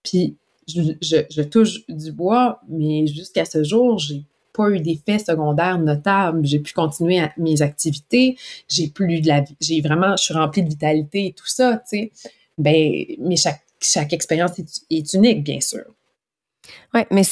[0.04, 6.46] Puis je, touche du bois, mais jusqu'à ce jour, j'ai pas eu d'effets secondaires notables.
[6.46, 8.38] J'ai pu continuer mes activités.
[8.68, 11.98] J'ai plus de la j'ai vraiment, je suis remplie de vitalité et tout ça, tu
[11.98, 12.12] sais.
[12.58, 15.86] Ben, mais chaque, chaque expérience est, est unique, bien sûr.
[16.94, 17.24] Oui, mais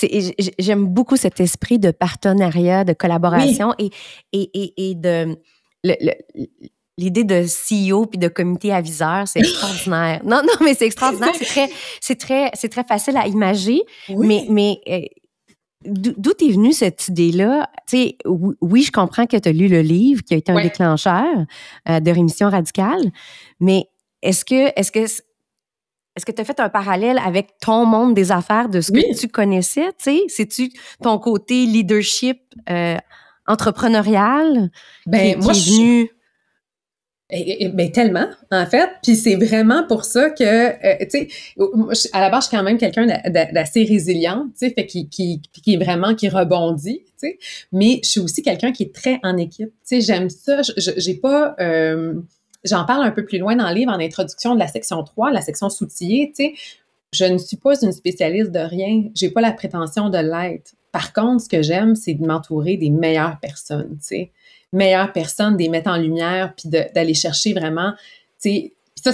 [0.59, 3.89] j'aime beaucoup cet esprit de partenariat, de collaboration et,
[4.31, 5.37] et, et, de
[6.97, 10.21] l'idée de CEO puis de comité aviseur, c'est extraordinaire.
[10.23, 11.33] non, non, mais c'est extraordinaire.
[11.37, 11.69] C'est très,
[12.01, 13.81] c'est très, c'est très facile à imager.
[14.09, 15.01] Mais, mais euh,
[15.87, 17.69] d'où est venue cette idée-là?
[18.61, 21.45] Oui, je comprends que tu as lu le livre qui a été un déclencheur
[21.89, 23.11] euh, de rémission radicale,
[23.59, 23.89] mais
[24.21, 28.31] est-ce que, est-ce que est-ce que tu as fait un parallèle avec ton monde des
[28.31, 29.89] affaires de ce que tu connaissais?
[29.97, 30.71] C'est-tu
[31.03, 32.39] ton côté leadership
[32.71, 32.97] euh,
[33.45, 34.71] entrepreneurial
[35.05, 36.09] ben, qui, moi, est venu?
[37.29, 38.89] Ben, tellement, en fait.
[39.03, 42.63] Puis c'est vraiment pour ça que, euh, tu sais, à la base, je suis quand
[42.63, 47.11] même quelqu'un d'assez résilient, tu sais, fait qui, qui, qui est vraiment, qui rebondit, tu
[47.17, 47.39] sais.
[47.73, 49.71] Mais je suis aussi quelqu'un qui est très en équipe.
[49.85, 50.61] Tu sais, j'aime ça.
[50.77, 51.55] J'ai pas...
[51.59, 52.13] Euh,
[52.63, 55.31] J'en parle un peu plus loin dans le livre en introduction de la section 3,
[55.31, 56.53] la section soutillée, tu sais.
[57.13, 59.05] Je ne suis pas une spécialiste de rien.
[59.15, 60.73] J'ai pas la prétention de l'être.
[60.91, 64.31] Par contre, ce que j'aime, c'est de m'entourer des meilleures personnes, tu sais.
[64.73, 67.93] Meilleures personnes, des mettre en lumière, puis d'aller chercher vraiment,
[68.41, 69.13] tu sais, ça,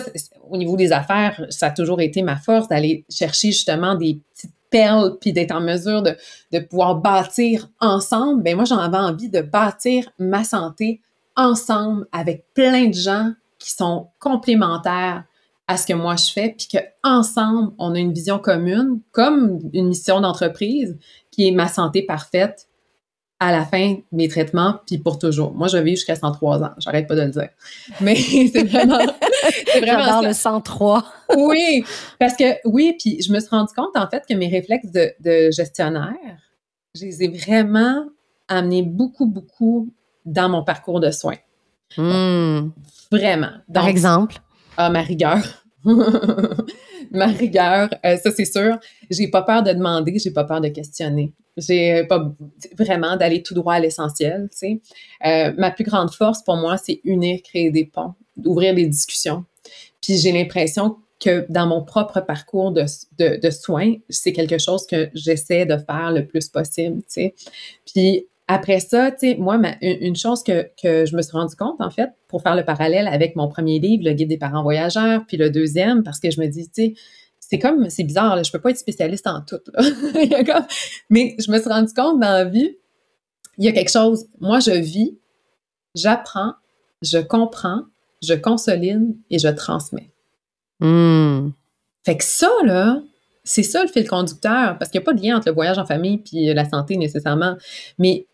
[0.50, 4.54] au niveau des affaires, ça a toujours été ma force d'aller chercher justement des petites
[4.70, 6.16] perles, puis d'être en mesure de,
[6.60, 8.42] pouvoir bâtir ensemble.
[8.42, 11.00] Ben moi, j'en avais envie de bâtir ma santé
[11.36, 15.24] ensemble avec plein de gens qui sont complémentaires
[15.68, 19.88] à ce que moi je fais, puis qu'ensemble, on a une vision commune, comme une
[19.88, 20.98] mission d'entreprise,
[21.32, 22.68] qui est ma santé parfaite
[23.44, 25.54] à la fin mes traitements, puis pour toujours.
[25.54, 26.72] Moi, je vais vivre jusqu'à 103 ans.
[26.78, 27.50] J'arrête pas de le dire.
[28.00, 28.16] Mais
[28.54, 29.00] c'est vraiment...
[29.68, 31.04] c'est vraiment le 103.
[31.36, 31.84] oui,
[32.20, 35.12] parce que, oui, puis je me suis rendu compte, en fait, que mes réflexes de,
[35.20, 36.40] de gestionnaire,
[36.96, 38.06] je les ai vraiment
[38.48, 39.90] amenés beaucoup, beaucoup
[40.26, 41.38] dans mon parcours de soins.
[41.98, 42.70] Hmm.
[43.12, 43.52] Vraiment.
[43.74, 44.38] Par exemple?
[44.78, 45.40] Ah, ma rigueur.
[47.14, 48.78] ma rigueur, euh, ça c'est sûr.
[49.10, 51.34] J'ai pas peur de demander, j'ai pas peur de questionner.
[51.56, 52.34] J'ai pas
[52.78, 54.50] vraiment d'aller tout droit à l'essentiel.
[54.52, 54.82] Tu sais.
[55.26, 59.46] Euh, ma plus grande force pour moi, c'est unir, créer des ponts, ouvrir des discussions.
[60.02, 62.86] Puis j'ai l'impression que dans mon propre parcours de,
[63.20, 66.98] de, de soins, c'est quelque chose que j'essaie de faire le plus possible.
[67.04, 67.36] Tu sais.
[67.86, 71.80] Puis après ça, tu sais, moi, une chose que, que, je me suis rendu compte,
[71.80, 75.24] en fait, pour faire le parallèle avec mon premier livre, Le guide des parents voyageurs,
[75.28, 76.94] puis le deuxième, parce que je me dis, tu sais,
[77.40, 79.60] c'est comme, c'est bizarre, là, je peux pas être spécialiste en tout.
[79.74, 79.82] Là.
[81.10, 82.76] Mais je me suis rendu compte dans la vie,
[83.58, 85.18] il y a quelque chose, moi, je vis,
[85.96, 86.54] j'apprends,
[87.02, 87.84] je comprends,
[88.22, 90.12] je consolide et je transmets.
[90.80, 91.50] Hmm.
[92.06, 93.02] Fait que ça, là,
[93.44, 95.78] c'est ça le fil conducteur, parce qu'il n'y a pas de lien entre le voyage
[95.78, 97.56] en famille et la santé nécessairement.
[98.00, 98.26] Mais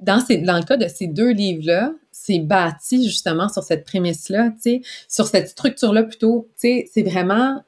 [0.00, 4.52] dans, dans le cas de ces deux livres-là, c'est bâti justement sur cette prémisse-là,
[5.08, 6.48] sur cette structure-là plutôt.
[6.56, 7.62] C'est vraiment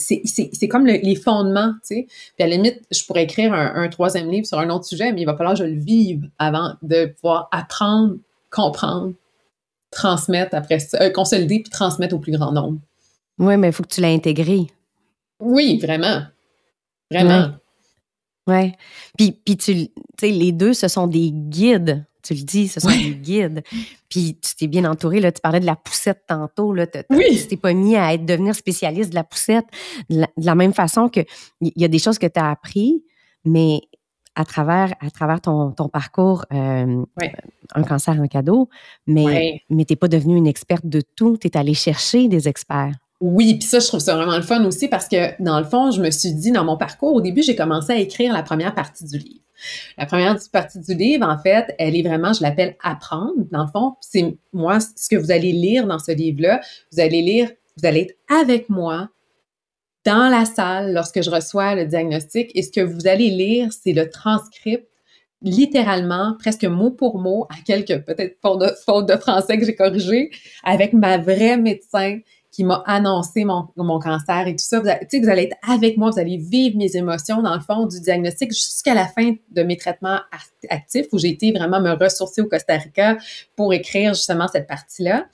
[0.00, 2.06] c'est comme les fondements, tu sais.
[2.36, 5.22] Puis à la limite, je pourrais écrire un, troisième livre sur un autre sujet, mais
[5.22, 8.16] il va falloir que je le vive avant de pouvoir apprendre,
[8.50, 9.12] comprendre,
[9.90, 12.78] transmettre après ça, euh, consolider puis transmettre au plus grand nombre.
[13.38, 14.66] Oui, mais il faut que tu l'aies intégré.
[15.40, 16.22] Oui, vraiment.
[17.10, 17.50] Vraiment.
[18.46, 18.74] Ouais.
[19.16, 22.06] Puis, puis tu sais, les deux, ce sont des guides.
[22.22, 23.62] Tu le dis, ce sont des guides.
[24.08, 25.20] Puis tu t'es bien entouré.
[25.20, 26.72] Là, tu parlais de la poussette tantôt.
[26.74, 27.38] Là, oui.
[27.38, 29.64] Tu t'es pas mis à être, devenir spécialiste de la poussette.
[30.10, 31.20] De la, même façon que
[31.60, 33.04] il y a des choses que tu as appris,
[33.44, 33.80] mais
[34.34, 37.04] à travers, à travers ton, ton parcours, euh,
[37.74, 38.68] un cancer, un cadeau,
[39.06, 41.36] mais, mais tu n'es pas devenue une experte de tout.
[41.36, 42.94] Tu es allée chercher des experts.
[43.20, 45.90] Oui, puis ça, je trouve ça vraiment le fun aussi parce que, dans le fond,
[45.90, 48.74] je me suis dit, dans mon parcours, au début, j'ai commencé à écrire la première
[48.74, 49.44] partie du livre.
[49.98, 53.34] La première partie du livre, en fait, elle est vraiment, je l'appelle apprendre.
[53.52, 57.20] Dans le fond, c'est moi, ce que vous allez lire dans ce livre-là, vous allez
[57.20, 59.10] lire, vous allez être avec moi
[60.06, 63.92] dans la salle lorsque je reçois le diagnostic et ce que vous allez lire, c'est
[63.92, 64.86] le transcript
[65.42, 68.60] littéralement, presque mot pour mot, à quelques peut-être fautes
[69.08, 70.30] de, de français que j'ai corrigé,
[70.64, 72.18] avec ma vraie médecin
[72.50, 74.80] qui m'a annoncé mon, mon, cancer et tout ça.
[74.80, 77.86] Vous, allez, vous allez être avec moi, vous allez vivre mes émotions dans le fond
[77.86, 80.18] du diagnostic jusqu'à la fin de mes traitements
[80.68, 83.18] actifs où j'ai été vraiment me ressourcer au Costa Rica
[83.54, 85.26] pour écrire justement cette partie-là.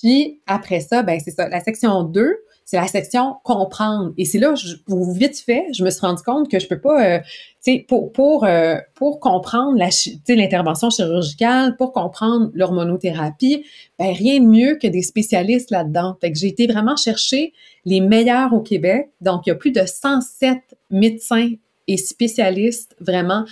[0.00, 4.12] Puis après ça, ben c'est ça, la section 2, c'est la section comprendre.
[4.16, 4.76] Et c'est là, je,
[5.16, 8.12] vite fait, je me suis rendu compte que je peux pas, euh, tu sais, pour
[8.12, 9.88] pour euh, pour comprendre la,
[10.28, 13.64] l'intervention chirurgicale, pour comprendre l'hormonothérapie,
[13.98, 16.16] ben rien de mieux que des spécialistes là-dedans.
[16.20, 17.52] Fait que j'ai été vraiment chercher
[17.84, 19.10] les meilleurs au Québec.
[19.20, 20.58] Donc il y a plus de 107
[20.90, 21.50] médecins
[21.88, 23.44] et spécialistes vraiment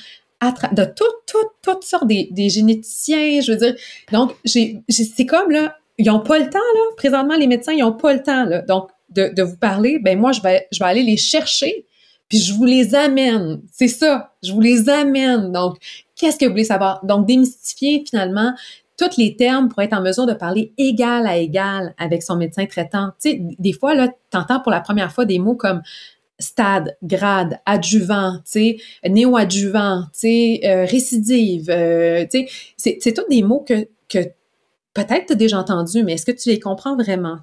[0.73, 3.75] de toutes, toutes, toutes sortes des, des généticiens, je veux dire.
[4.13, 6.81] Donc, j'ai, c'est comme là, ils n'ont pas le temps, là.
[6.97, 8.63] Présentement, les médecins, ils n'ont pas le temps, là.
[8.63, 11.87] Donc, de, vous parler, ben moi, je vais, je vais aller les chercher,
[12.29, 13.61] puis je vous les amène.
[13.73, 15.53] C'est ça, je vous les amène.
[15.53, 15.79] Donc,
[16.17, 17.05] qu'est-ce que vous voulez savoir?
[17.05, 18.53] Donc, démystifier finalement
[18.97, 22.67] tous les termes pour être en mesure de parler égal à égal avec son médecin
[22.67, 23.13] traitant.
[23.21, 25.83] Tu sais, des fois, là, tu entends pour la première fois des mots comme
[26.39, 28.77] stade, grade, adjuvant, tu sais,
[29.09, 32.47] néo-adjuvant, tu sais, euh, récidive, euh, tu
[32.77, 33.87] sais, c'est tous des mots que
[34.95, 37.39] peut-être tu as déjà entendu, mais est-ce que tu les comprends vraiment?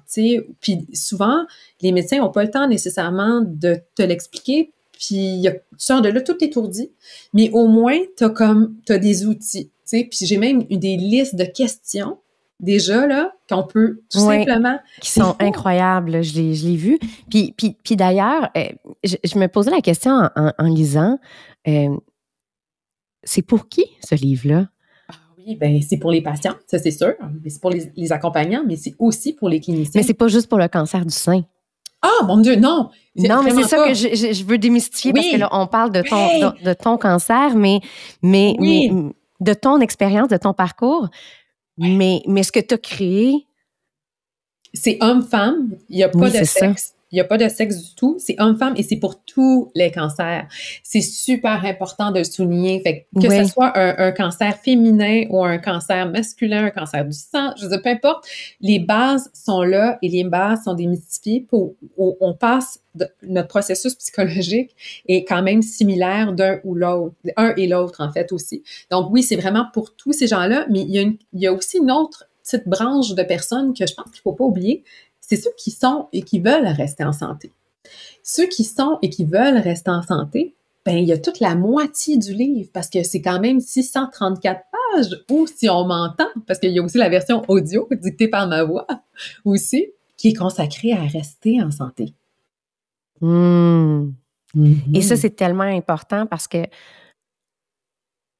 [0.60, 1.44] Puis souvent,
[1.80, 6.20] les médecins n'ont pas le temps nécessairement de te l'expliquer, puis tu sors de là
[6.20, 6.90] tout étourdi,
[7.32, 9.70] mais au moins, tu as comme, as des outils.
[9.90, 12.18] Puis j'ai même eu des listes de questions
[12.60, 16.98] déjà là qu'on peut tout simplement qui sont incroyables je l'ai je l'ai vu
[17.30, 18.68] puis puis, puis d'ailleurs euh,
[19.04, 21.20] je, me posais la question en, lisant
[21.68, 21.96] euh,
[23.22, 24.68] c'est pour qui ce livre là
[25.56, 27.14] ben, c'est pour les patients, ça c'est sûr,
[27.46, 30.00] c'est pour les, accompagnants, mais c'est aussi pour les cliniciens.
[30.00, 31.44] Mais c'est pas juste pour le cancer du sein.
[32.00, 32.90] Ah, mon Dieu, non!
[33.16, 36.52] Non, mais c'est ça que je, veux démystifier parce que là, on parle de ton,
[36.64, 37.80] de, ton cancer, mais,
[38.22, 38.90] mais, mais
[39.40, 41.08] de ton expérience, de ton parcours.
[41.76, 43.46] Mais, mais ce que tu as créé.
[44.74, 46.94] C'est homme-femme, il n'y a pas de sexe.
[47.10, 48.16] Il n'y a pas de sexe du tout.
[48.18, 50.46] C'est homme-femme et c'est pour tous les cancers.
[50.82, 52.80] C'est super important de le souligner.
[52.80, 57.16] Fait que, que ce soit un, cancer féminin ou un cancer masculin, un cancer du
[57.16, 58.26] sang, je veux dire, peu importe,
[58.60, 62.80] les bases sont là et les bases sont démystifiées pour, on passe
[63.22, 64.74] notre processus psychologique
[65.06, 68.62] est quand même similaire d'un ou l'autre, un et l'autre en fait aussi.
[68.90, 71.52] Donc oui, c'est vraiment pour tous ces gens-là, mais il y, a il y a
[71.52, 74.84] aussi une autre petite branche de personnes que je pense qu'il faut pas oublier,
[75.28, 77.52] c'est ceux qui sont et qui veulent rester en santé.
[78.22, 80.54] Ceux qui sont et qui veulent rester en santé,
[80.86, 84.62] ben, il y a toute la moitié du livre parce que c'est quand même 634
[84.94, 88.48] pages ou si on m'entend, parce qu'il y a aussi la version audio dictée par
[88.48, 88.86] ma voix
[89.44, 92.14] aussi, qui est consacrée à rester en santé.
[93.20, 94.12] Hmm.
[94.94, 96.64] Et ça, c'est tellement important parce que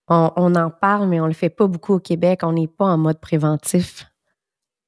[0.09, 2.40] on, on, en parle, mais on le fait pas beaucoup au Québec.
[2.44, 4.08] On n'est pas en mode préventif.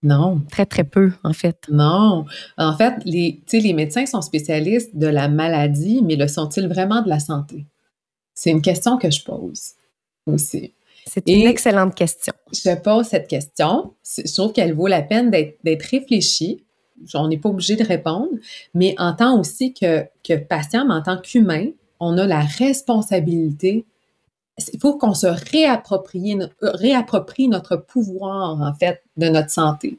[0.02, 0.40] Non.
[0.50, 1.58] Très, très peu, en fait.
[1.70, 2.24] Non.
[2.56, 7.08] En fait, les, les médecins sont spécialistes de la maladie, mais le sont-ils vraiment de
[7.08, 7.66] la santé?
[8.34, 9.72] C'est une question que je pose
[10.26, 10.72] aussi.
[11.06, 12.32] C'est une excellente question.
[12.52, 13.94] Je pose cette question.
[14.04, 16.64] Je trouve qu'elle vaut la peine d'être réfléchie.
[17.14, 18.28] On n'est pas obligé de répondre,
[18.74, 23.84] mais en tant aussi que, que patient, mais en tant qu'humain, on a la responsabilité
[24.72, 29.98] il faut qu'on se réapproprie, euh, réapproprie notre pouvoir, en fait, de notre santé.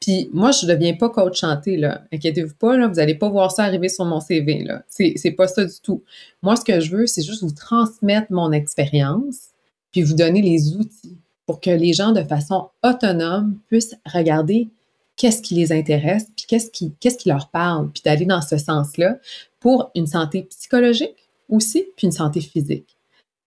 [0.00, 2.02] Puis moi, je ne deviens pas coach santé, là.
[2.12, 4.64] Inquiétez-vous pas, là, vous n'allez pas voir ça arriver sur mon CV.
[4.64, 4.82] Là.
[4.88, 6.02] C'est, pas ça du tout.
[6.42, 9.48] Moi, ce que je veux, c'est juste vous transmettre mon expérience,
[9.92, 14.68] puis vous donner les outils pour que les gens, de façon autonome, puissent regarder
[15.16, 19.18] qu'est-ce qui les intéresse, puis qui, qu'est-ce qui leur parle, puis d'aller dans ce sens-là
[19.58, 22.96] pour une santé psychologique aussi, puis une santé physique.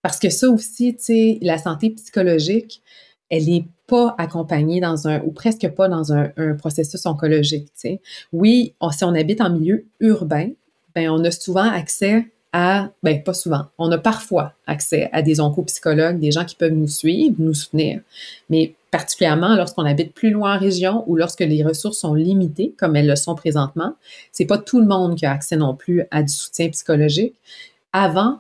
[0.04, 2.84] Parce que ça aussi, tu sais, la santé psychologique,
[3.32, 8.02] elle n'est pas accompagnée dans un, ou presque pas dans un, processus oncologique, tu sais.
[8.32, 10.50] Oui, si on habite en milieu urbain,
[10.94, 15.40] ben on a souvent accès à, ben pas souvent, on a parfois accès à des
[15.40, 18.02] oncopsychologues, des gens qui peuvent nous suivre, nous soutenir.
[18.50, 22.96] Mais particulièrement lorsqu'on habite plus loin en région ou lorsque les ressources sont limitées, comme
[22.96, 23.96] elles le sont présentement,
[24.32, 27.34] c'est pas tout le monde qui a accès non plus à du soutien psychologique.
[27.92, 28.40] Avant,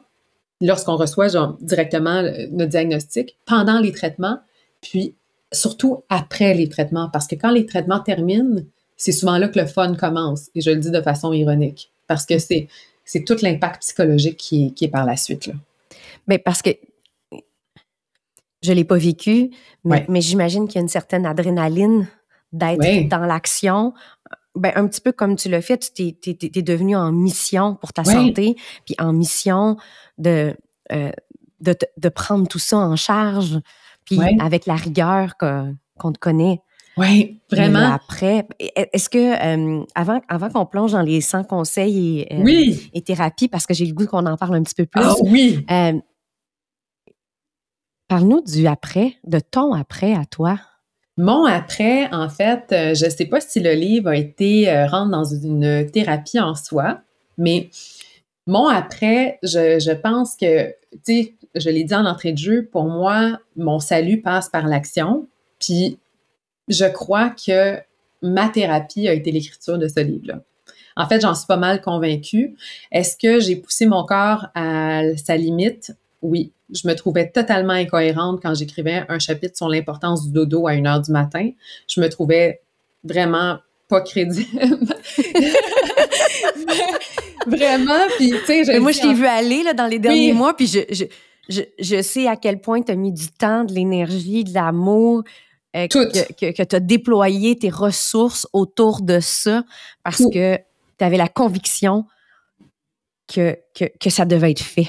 [0.61, 4.39] lorsqu'on reçoit genre, directement notre diagnostic, pendant les traitements,
[4.81, 5.15] puis
[5.51, 8.61] surtout après les traitements, parce que quand les traitements terminent,
[8.97, 12.25] c'est souvent là que le fun commence, et je le dis de façon ironique, parce
[12.25, 12.67] que c'est,
[13.05, 15.47] c'est tout l'impact psychologique qui est, qui est par la suite.
[15.47, 15.53] Là.
[16.27, 16.69] Mais parce que
[18.61, 19.51] je ne l'ai pas vécu,
[19.83, 22.07] mais, j'imagine qu'il y a une certaine adrénaline
[22.53, 23.93] d'être dans l'action.
[24.55, 27.91] Ben, un petit peu comme tu l'as fait, tu t'es, t'es, devenu en mission pour
[27.91, 29.77] ta santé, puis en mission
[30.19, 30.55] de,
[30.91, 31.11] euh,
[31.59, 33.59] de, de, prendre tout ça en charge,
[34.05, 36.61] puis avec la rigueur qu'on te connaît.
[36.97, 37.91] Oui, vraiment.
[37.91, 43.01] après, est-ce que euh, avant, avant qu'on plonge dans les 100 conseils et, euh, et
[43.01, 45.01] thérapies, parce que j'ai le goût qu'on en parle un petit peu plus.
[45.03, 45.65] Ah oui.
[48.07, 50.59] Parle-nous du après, de ton après à toi.
[51.17, 54.87] Mon après, en fait, euh, je ne sais pas si le livre a été euh,
[54.89, 57.01] dans une thérapie en soi,
[57.37, 57.69] mais
[58.47, 62.85] mon après, je, pense que, tu sais, je l'ai dit en entrée de jeu, pour
[62.85, 65.27] moi, mon salut passe par l'action.
[65.59, 65.99] Puis,
[66.67, 67.77] je crois que
[68.21, 70.41] ma thérapie a été l'écriture de ce livre-là.
[70.95, 72.55] En fait, j'en suis pas mal convaincue.
[72.91, 75.93] Est-ce que j'ai poussé mon corps à sa limite?
[76.23, 80.73] Oui je me trouvais totalement incohérente quand j'écrivais un chapitre sur l'importance du dodo à
[80.73, 81.49] une heure du matin.
[81.87, 82.61] Je me trouvais
[83.03, 84.59] vraiment pas crédible.
[87.47, 90.67] vraiment, puis tu sais, moi je t'ai vu aller là, dans les derniers mois, puis
[90.67, 91.05] je, je,
[91.49, 95.23] je, je, sais à quel point tu as mis du temps, de l'énergie, de l'amour.
[95.75, 99.63] Euh, que, que, que tu as déployé tes ressources autour de ça
[100.03, 102.05] parce que tu avais la conviction
[103.27, 104.87] que, que, que ça devait être fait.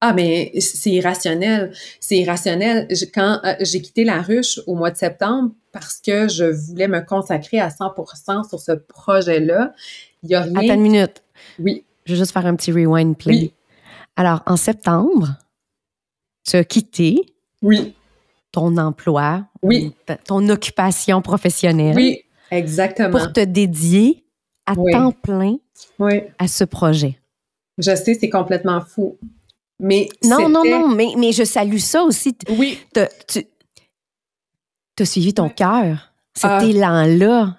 [0.00, 1.72] Ah, mais c'est irrationnel.
[2.00, 2.86] C'est irrationnel.
[3.14, 7.00] Quand euh, j'ai quitté la ruche au mois de septembre parce que je voulais me
[7.00, 9.74] consacrer à 100% sur ce projet-là,
[10.22, 10.54] il y a rien.
[10.56, 11.22] Attends une minute.
[11.58, 11.84] Oui.
[12.04, 13.32] Je vais juste faire un petit rewind play.
[13.32, 13.52] Oui.
[14.16, 15.36] Alors, en septembre,
[16.46, 17.16] tu as quitté.
[17.62, 17.94] Oui.
[18.52, 19.46] Ton emploi.
[19.62, 19.94] Oui.
[20.24, 21.96] Ton occupation professionnelle.
[21.96, 23.10] Oui, exactement.
[23.10, 24.24] Pour te dédier
[24.66, 25.56] à temps plein
[25.98, 26.22] oui.
[26.38, 27.18] à ce projet.
[27.78, 29.18] Je sais, c'est complètement fou.
[29.78, 32.36] Mais non, non, non, mais, mais je salue ça aussi.
[32.48, 32.78] Oui.
[32.94, 33.02] tu
[35.02, 36.12] as suivi ton cœur.
[36.34, 36.64] Cet ah.
[36.64, 37.56] élan-là,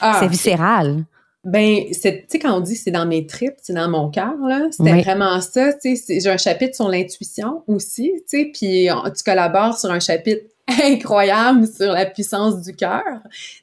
[0.00, 1.04] ah, c'est viscéral.
[1.44, 4.68] Ben, tu sais, quand on dit c'est dans mes tripes, c'est dans mon cœur, là,
[4.70, 6.20] c'était vraiment ça, tu sais.
[6.20, 11.66] J'ai un chapitre sur l'intuition aussi, tu sais, puis tu collabores sur un chapitre incroyable
[11.66, 13.02] sur la puissance du cœur.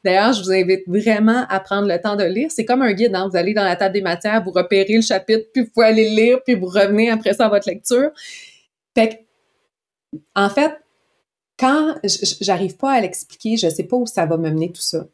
[0.03, 2.51] D'ailleurs, je vous invite vraiment à prendre le temps de lire.
[2.51, 3.27] C'est comme un guide, hein?
[3.29, 6.09] vous allez dans la table des matières, vous repérez le chapitre, puis vous pouvez aller
[6.09, 8.11] le lire, puis vous revenez après ça à votre lecture.
[8.95, 10.73] Fait que, en fait,
[11.57, 11.95] quand
[12.41, 15.07] j'arrive pas à l'expliquer, je sais pas où ça va me mener tout ça.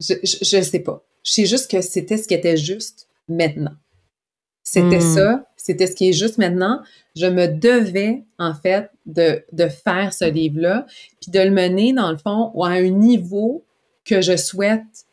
[0.00, 1.02] Je, je, sais pas.
[1.24, 3.74] Je sais juste que c'était ce qui était juste maintenant.
[4.62, 5.14] C'était hmm.
[5.14, 6.80] ça, c'était ce qui est juste maintenant.
[7.14, 10.86] Je me devais, en fait, de, de faire ce livre-là,
[11.20, 13.66] puis de le mener, dans le fond, à un niveau
[14.06, 15.04] que je souhaite,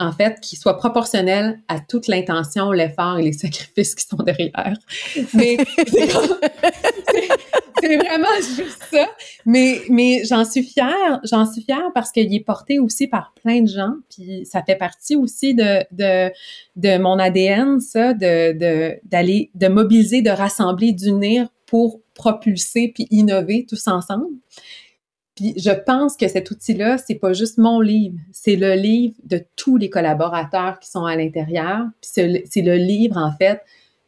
[0.00, 4.78] en fait, qui soit proportionnel à toute l'intention, l'effort et les sacrifices qui sont derrière.
[5.34, 5.58] Mais
[7.80, 9.06] c'est vraiment juste ça.
[9.46, 13.62] Mais, mais j'en suis fière, j'en suis fière parce qu'il est porté aussi par plein
[13.62, 16.32] de gens, puis ça fait partie aussi de, de,
[16.76, 23.66] de mon ADN, ça, de, d'aller, de mobiliser, de rassembler, d'unir pour propulser puis innover
[23.68, 24.36] tous ensemble.
[25.34, 29.44] Puis je pense que cet outil-là, c'est pas juste mon livre, c'est le livre de
[29.56, 31.86] tous les collaborateurs qui sont à l'intérieur.
[32.00, 32.10] Puis
[32.46, 33.60] c'est le livre, en fait,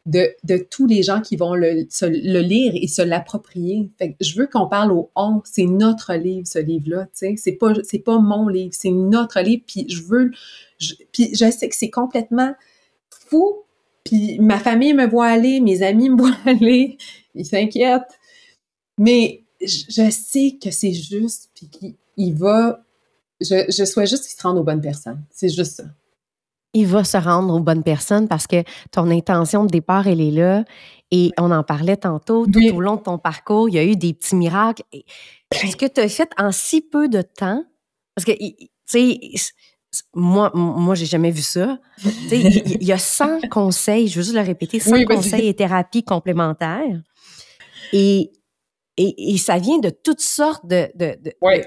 [0.07, 3.91] de, tous les gens qui vont le, lire et se l'approprier.
[4.21, 7.07] Je veux qu'on parle au on, c'est notre livre, ce livre-là.
[7.13, 10.31] C'est pas, mon livre, c'est notre livre, puis je veux,
[10.79, 12.53] sais que c'est complètement
[13.09, 13.63] fou,
[14.05, 16.97] puis ma famille me voit aller, mes amis me voient aller,
[17.35, 18.17] ils s'inquiètent,
[18.97, 22.85] mais je, sais que c'est juste, puis qu'il va,
[23.41, 25.83] je, je souhaite juste qu'il se rende aux bonnes personnes, c'est juste ça
[26.73, 30.31] il va se rendre aux bonnes personnes parce que ton intention de départ, elle est
[30.31, 30.63] là.
[31.11, 33.95] Et on en parlait tantôt, tout au long de ton parcours, il y a eu
[33.95, 34.83] des petits miracles.
[35.53, 37.63] Ce que tu as fait en si peu de temps,
[38.13, 39.19] parce que, tu sais,
[40.13, 41.79] moi, moi j'ai jamais vu ça.
[42.31, 47.01] Il y, a 100 conseils, je veux juste le répéter, 100 conseils et thérapies complémentaires.
[47.93, 48.31] Et
[48.97, 51.17] et, ça vient de toutes sortes de, de,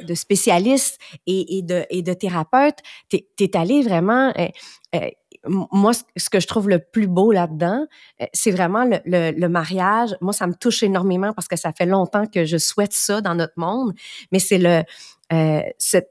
[0.04, 2.78] de, spécialistes et, et, de, et de thérapeutes.
[3.08, 4.32] Tu es, allé vraiment...
[4.38, 4.48] Euh,
[4.96, 5.10] euh,
[5.46, 7.86] moi, ce que je trouve le plus beau là-dedans,
[8.20, 10.16] euh, c'est vraiment le, le, mariage.
[10.20, 13.34] Moi, ça me touche énormément parce que ça fait longtemps que je souhaite ça dans
[13.34, 13.92] notre monde.
[14.32, 14.82] Mais c'est le,
[15.32, 16.10] euh, c'est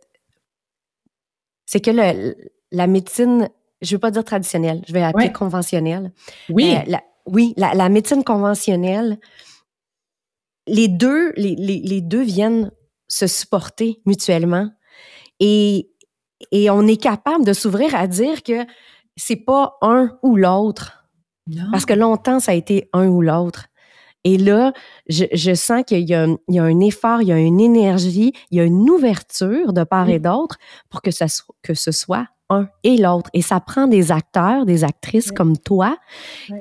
[1.79, 2.35] que le,
[2.71, 3.49] la médecine,
[3.81, 6.11] je veux pas dire traditionnelle, je vais appeler conventionnelle.
[6.49, 6.75] Oui.
[6.75, 9.19] Euh, oui, la, la, médecine conventionnelle,
[10.69, 12.71] les deux, les, les, les deux viennent
[13.07, 14.69] se supporter mutuellement.
[15.39, 15.89] Et,
[16.51, 18.65] et on est capable de s'ouvrir à dire que
[19.17, 20.95] c'est pas un ou l'autre.
[21.71, 23.65] Parce que longtemps, ça a été un ou l'autre.
[24.23, 24.73] Et là,
[25.07, 26.13] je, je sens qu'il y, y,
[26.59, 30.09] a un effort, il y a une énergie, il y a une ouverture de part
[30.09, 30.57] et d'autre
[30.89, 31.25] pour que, ça,
[31.63, 33.29] que ce soit un et l'autre.
[33.33, 35.97] Et ça prend des acteurs, des actrices comme toi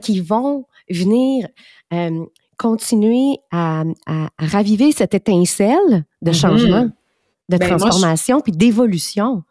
[0.01, 1.49] qui vont venir
[1.93, 2.25] euh,
[2.59, 6.35] continuer à, à, raviver cette étincelle de mm-hmm.
[6.35, 6.91] changement,
[7.49, 9.45] de ben, transformation, puis d'évolution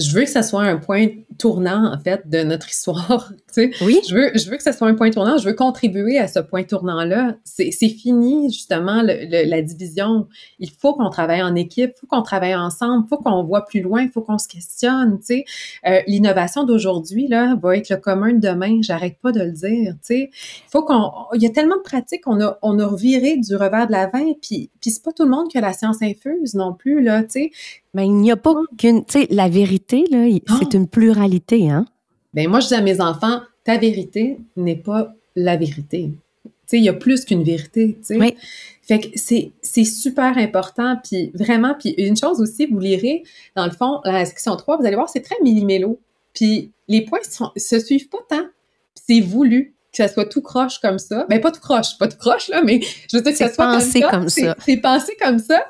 [0.00, 1.08] je veux que ça soit un point
[1.40, 3.32] tournant, en fait, de notre histoire.
[3.52, 3.84] Tu sais.
[3.84, 3.98] Oui.
[4.08, 5.36] Je veux, je veux que ça soit un point tournant.
[5.36, 7.34] Je veux contribuer à ce point tournant-là.
[7.42, 10.28] C'est fini, justement, le, la division.
[10.60, 13.66] Il faut qu'on travaille en équipe, il faut qu'on travaille ensemble, il faut qu'on voit
[13.66, 15.18] plus loin, il faut qu'on se questionne.
[15.18, 15.44] Tu sais.
[15.84, 18.78] Euh, L'innovation d'aujourd'hui, là, va être le commun de demain.
[18.82, 19.94] J'arrête pas de le dire.
[19.94, 20.30] Tu sais.
[20.32, 21.10] Il faut qu'on.
[21.34, 24.06] Il y a tellement de pratiques qu'on a, on a reviré du revers de la
[24.06, 27.02] vin, puis, puis c'est pas tout le monde qui a la science infuse non plus,
[27.02, 27.24] là.
[27.24, 27.50] Tu sais.
[27.92, 29.04] Mais il n'y a pas qu'une.
[29.04, 30.24] Tu sais, la vérité, là,
[30.60, 31.86] c'est une pluralité, hein?
[32.34, 36.10] Ben moi, je dis à mes enfants, ta vérité n'est pas la vérité.
[36.44, 38.36] Tu sais, il y a plus qu'une vérité, tu sais.
[38.82, 43.22] Fait que c'est, c'est super important, puis vraiment, puis une chose aussi, vous lirez,
[43.54, 46.00] dans le fond, la section 3, vous allez voir, c'est très millimélo.
[46.34, 48.46] Puis les points ne se suivent pas tant.
[48.94, 51.26] C'est voulu que ça soit tout croche comme ça.
[51.28, 53.64] Ben, pas tout croche, pas tout croche, là, mais je veux dire que ça soit
[53.64, 54.56] pensé comme ça.
[54.64, 55.64] C'est pensé comme ça.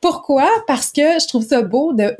[0.00, 0.48] Pourquoi?
[0.66, 2.14] Parce que je trouve ça beau de,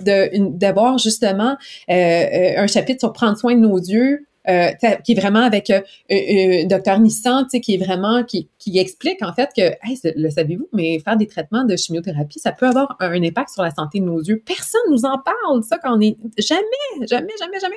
[0.57, 1.57] d'avoir justement
[1.91, 4.71] euh, euh, un chapitre sur prendre soin de nos yeux, euh,
[5.05, 5.81] qui est vraiment avec euh,
[6.13, 9.73] euh, docteur Nissan, qui est vraiment qui, qui explique en fait que,
[10.15, 13.73] le savez-vous, mais faire des traitements de chimiothérapie, ça peut avoir un, impact sur la
[13.73, 14.41] santé de nos yeux.
[14.47, 16.61] Personne nous en parle, ça, quand on est jamais,
[17.09, 17.77] jamais, jamais, jamais.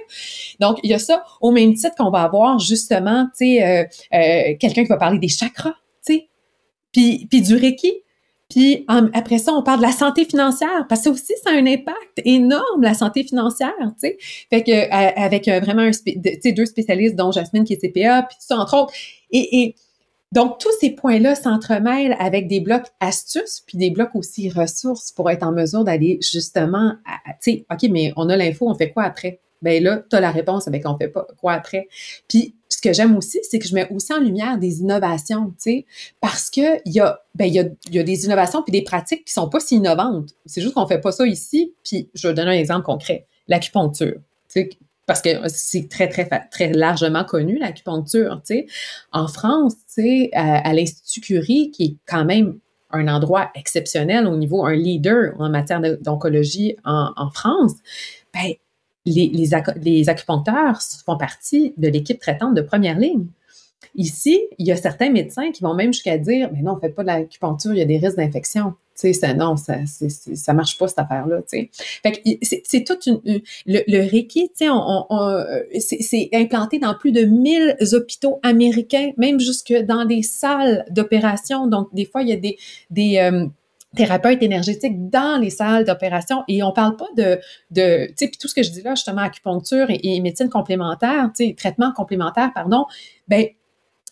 [0.59, 3.89] Donc il y a ça au même titre qu'on va avoir justement, tu sais,
[4.59, 5.73] quelqu'un qui va parler des chakras,
[6.05, 6.27] tu sais,
[6.91, 7.93] puis puis du reiki.
[8.49, 8.83] Puis
[9.13, 12.21] après ça, on parle de la santé financière parce que aussi ça a un impact
[12.25, 14.17] énorme la santé financière, tu sais.
[14.49, 18.37] Fait que euh, avec euh, vraiment un deux spécialistes dont Jasmine qui est CPA puis
[18.37, 18.93] tout ça entre autres
[19.31, 19.75] et, et
[20.31, 25.29] donc tous ces points-là s'entremêlent avec des blocs astuces puis des blocs aussi ressources pour
[25.29, 26.93] être en mesure d'aller justement
[27.43, 29.39] tu sais, OK, mais on a l'info, on fait quoi après?
[29.61, 31.87] Ben là, tu as la réponse, avec on fait pas quoi après?
[32.27, 35.55] Puis ce que j'aime aussi, c'est que je mets aussi en lumière des innovations, tu
[35.57, 35.85] sais,
[36.21, 39.25] parce que il y a, ben y a, y a, des innovations puis des pratiques
[39.25, 40.29] qui sont pas si innovantes.
[40.45, 41.73] C'est juste qu'on fait pas ça ici.
[41.83, 44.15] Puis je vais donner un exemple concret, l'acupuncture,
[44.47, 44.69] tu sais,
[45.05, 48.67] parce que c'est très très très largement connu l'acupuncture, tu sais.
[49.11, 52.59] En France, tu sais, à, l'Institut Curie, qui est quand même
[52.91, 57.73] un endroit exceptionnel au niveau, un leader en matière d'oncologie en, en France,
[58.33, 58.53] ben
[59.09, 59.29] les,
[59.75, 63.25] les, acupuncteurs font partie de l'équipe traitante de première ligne.
[63.95, 66.95] Ici, il y a certains médecins qui vont même jusqu'à dire Mais non, ne faites
[66.95, 68.73] pas de l'acupuncture, il y a des risques d'infection.
[68.95, 71.39] Ça, non, ça, ça marche pas cette affaire-là.
[71.47, 73.21] C'est toute une,
[73.65, 75.05] le, le Reiki, sais, on,
[75.79, 81.67] c'est implanté dans plus de 1000 hôpitaux américains, même jusque dans des salles d'opération.
[81.67, 82.57] Donc, des fois, il y a des,
[82.89, 83.47] des euh,
[83.95, 86.43] thérapeute énergétique dans les salles d'opération.
[86.47, 87.39] Et on parle pas de,
[87.71, 91.47] de tu sais, tout ce que je dis là, justement, acupuncture et, médecine complémentaire, tu
[91.47, 92.85] sais, traitement complémentaire, pardon,
[93.27, 93.47] ben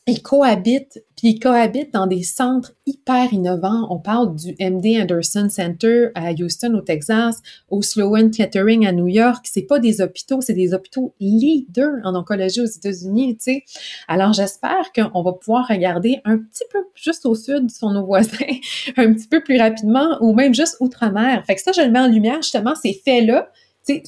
[0.07, 3.87] ils cohabitent, puis ils cohabitent dans des centres hyper innovants.
[3.89, 9.07] On parle du MD Anderson Center à Houston, au Texas, au Sloan Kettering à New
[9.07, 9.45] York.
[9.51, 13.63] C'est pas des hôpitaux, c'est des hôpitaux leaders en oncologie aux États-Unis, tu sais.
[14.07, 18.37] Alors, j'espère qu'on va pouvoir regarder un petit peu juste au sud sur nos voisins,
[18.97, 21.43] un petit peu plus rapidement, ou même juste outre-mer.
[21.45, 23.49] Fait que ça, je le mets en lumière, justement, ces faits-là,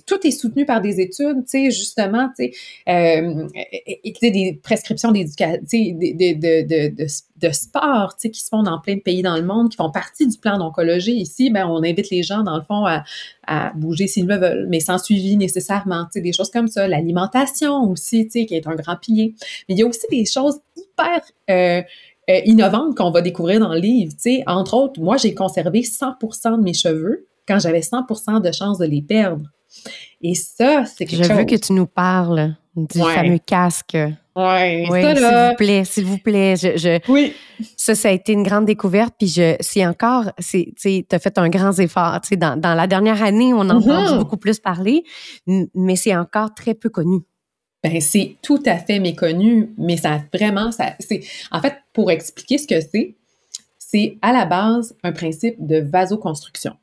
[0.05, 3.47] tout est soutenu par des études, justement, euh,
[4.21, 7.05] des prescriptions de, de, de,
[7.37, 10.27] de, sport qui se font dans plein de pays dans le monde, qui font partie
[10.27, 11.15] du plan d'oncologie.
[11.15, 13.03] Ici, ben, on invite les gens, dans le fond, à,
[13.47, 16.87] à bouger s'ils le veulent, mais sans suivi nécessairement, des choses comme ça.
[16.87, 19.33] L'alimentation aussi, qui est un grand pilier.
[19.67, 21.21] Mais il y a aussi des choses hyper...
[21.49, 21.81] Euh,
[22.29, 24.13] euh, innovantes qu'on va découvrir dans le livre.
[24.45, 28.85] Entre autres, moi, j'ai conservé 100% de mes cheveux quand j'avais 100% de chances de
[28.85, 29.45] les perdre.
[30.21, 31.27] Et ça, c'est quelque chose.
[31.27, 33.97] Je veux que tu nous parles du fameux casque.
[34.35, 36.55] Ouais, oui, s'il vous plaît, s'il vous plaît.
[36.55, 37.33] Je, oui.
[37.75, 39.13] Ça, ça a été une grande découverte.
[39.17, 42.19] Puis je, c'est encore, tu as fait un grand effort.
[42.37, 44.17] Dans, dans la dernière année, on en a mm-hmm.
[44.17, 45.03] beaucoup plus parlé,
[45.75, 47.19] mais c'est encore très peu connu.
[47.83, 52.57] Ben, c'est tout à fait méconnu, mais ça vraiment, ça, c'est, en fait, pour expliquer
[52.57, 53.15] ce que c'est,
[53.77, 56.75] c'est à la base un principe de vasoconstruction.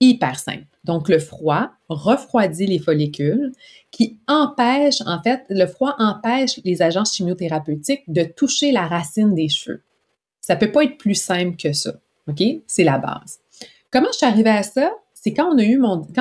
[0.00, 0.69] Hyper simple.
[0.84, 3.52] Donc, le froid refroidit les follicules
[3.90, 9.48] qui empêche, en fait, le froid empêche les agents chimiothérapeutiques de toucher la racine des
[9.48, 9.82] cheveux.
[10.40, 11.94] Ça peut pas être plus simple que ça.
[12.28, 12.42] OK?
[12.66, 13.40] C'est la base.
[13.90, 14.90] Comment je suis arrivée à ça?
[15.22, 15.54] c'est quand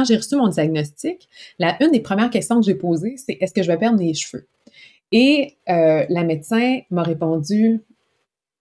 [0.06, 3.64] j'ai reçu mon diagnostic, la une des premières questions que j'ai posées, c'est est-ce que
[3.64, 4.46] je vais perdre mes cheveux?
[5.12, 7.82] Et euh, la médecin m'a répondu,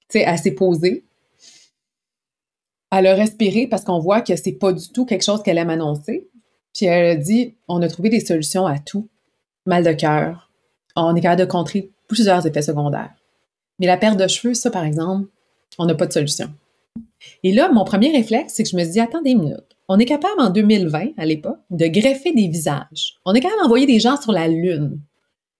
[0.08, 1.04] tu s'est posée.
[2.90, 5.70] Elle a respiré parce qu'on voit que c'est pas du tout quelque chose qu'elle aime
[5.70, 6.28] annoncer.
[6.74, 9.08] Puis elle a dit, on a trouvé des solutions à tout.
[9.66, 10.50] Mal de cœur.
[10.96, 13.14] On est capable de contrer plusieurs effets secondaires.
[13.78, 15.28] Mais la perte de cheveux, ça, par exemple,
[15.78, 16.50] on n'a pas de solution.
[17.42, 19.76] Et là, mon premier réflexe, c'est que je me dis, attendez une minute.
[19.88, 23.18] On est capable en 2020, à l'époque, de greffer des visages.
[23.24, 25.00] On est capable d'envoyer des gens sur la Lune.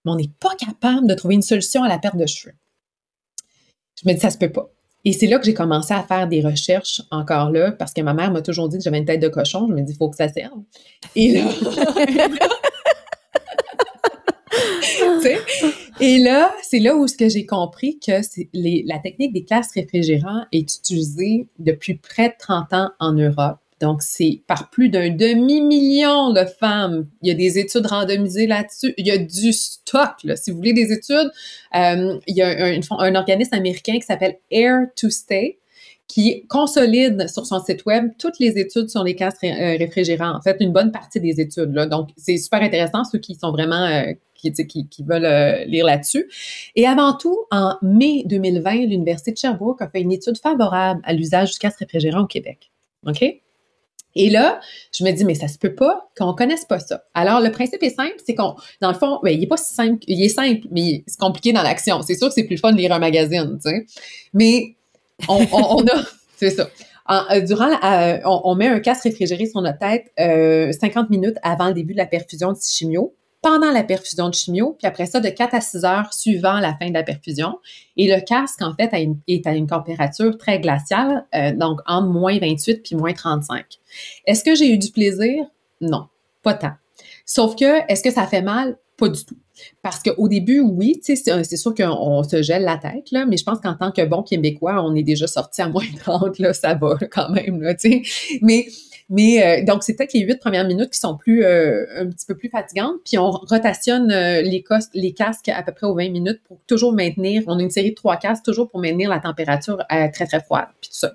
[0.05, 2.55] Mais on n'est pas capable de trouver une solution à la perte de cheveux.
[4.01, 4.71] Je me dis, ça se peut pas.
[5.09, 8.13] Et c'est là que j'ai commencé à faire des recherches encore là, parce que ma
[8.13, 9.67] mère m'a toujours dit que j'avais une tête de cochon.
[9.67, 10.61] Je me dis, il faut que ça serve.
[16.01, 18.21] Et là, c'est là où ce que j'ai compris que
[18.53, 23.61] la technique des casques réfrigérants est utilisée depuis près de 30 ans en Europe.
[23.81, 27.07] Donc, c'est par plus d'un demi-million de femmes.
[27.23, 28.93] Il y a des études randomisées là-dessus.
[28.97, 30.15] Il y a du stock.
[30.37, 31.31] Si vous voulez des études,
[31.77, 35.59] euh, il y a un, organisme américain qui s'appelle Air to Stay
[36.09, 40.35] qui consolide sur son site web toutes les études sur les casques euh, réfrigérants.
[40.35, 41.71] En fait, une bonne partie des études.
[41.71, 44.51] Donc, c'est super intéressant, ceux qui sont vraiment euh, qui,
[45.07, 46.31] veulent lire là-dessus.
[46.77, 51.13] Et avant tout, en mai 2020, l'Université de Sherbrooke a fait une étude favorable à
[51.13, 52.71] l'usage du casque réfrigérant au Québec.
[53.07, 53.23] OK?
[54.15, 54.61] Et là,
[54.97, 57.05] je me dis, mais ça se peut pas qu'on connaisse pas ça.
[57.15, 59.75] Alors, le principe est simple, c'est qu'on, dans le fond, ben, il est pas si
[59.75, 62.03] simple, il est simple, mais c'est compliqué dans l'action.
[62.03, 63.87] C'est sûr que c'est plus fun de lire un magazine, tu sais.
[64.35, 64.77] Mais
[65.29, 66.05] on, a,
[66.37, 66.69] c'est ça.
[67.11, 71.75] Euh, durant, euh, on, met un casque réfrigéré sur notre tête 50 minutes avant le
[71.75, 75.29] début de la perfusion de chimio pendant la perfusion de chimio, puis après ça, de
[75.29, 77.59] 4 à 6 heures suivant la fin de la perfusion.
[77.97, 78.91] Et le casque, en fait,
[79.29, 83.65] est à une température très glaciale, euh, donc entre moins 28 puis moins 35.
[84.27, 85.45] Est-ce que j'ai eu du plaisir?
[85.81, 86.09] Non,
[86.43, 86.73] pas tant.
[87.25, 88.77] Sauf que, est-ce que ça fait mal?
[88.97, 89.37] Pas du tout.
[89.83, 91.17] Parce qu'au début, oui, c'est
[91.57, 94.83] sûr qu'on se gèle la tête, là, mais je pense qu'en tant que bon Québécois,
[94.85, 97.63] on est déjà sorti à moins 30, là, ça va quand même.
[97.63, 97.75] Là,
[98.43, 98.67] mais
[99.11, 102.27] mais euh, donc, c'est peut-être les huit premières minutes qui sont plus euh, un petit
[102.27, 102.97] peu plus fatigantes.
[103.05, 104.63] Puis on rotationne euh, les,
[105.15, 107.43] casques à peu près aux 20 minutes pour toujours maintenir.
[107.47, 110.69] On a une série de trois casques toujours pour maintenir la température très, très froide.
[110.81, 111.13] Puis tout ça.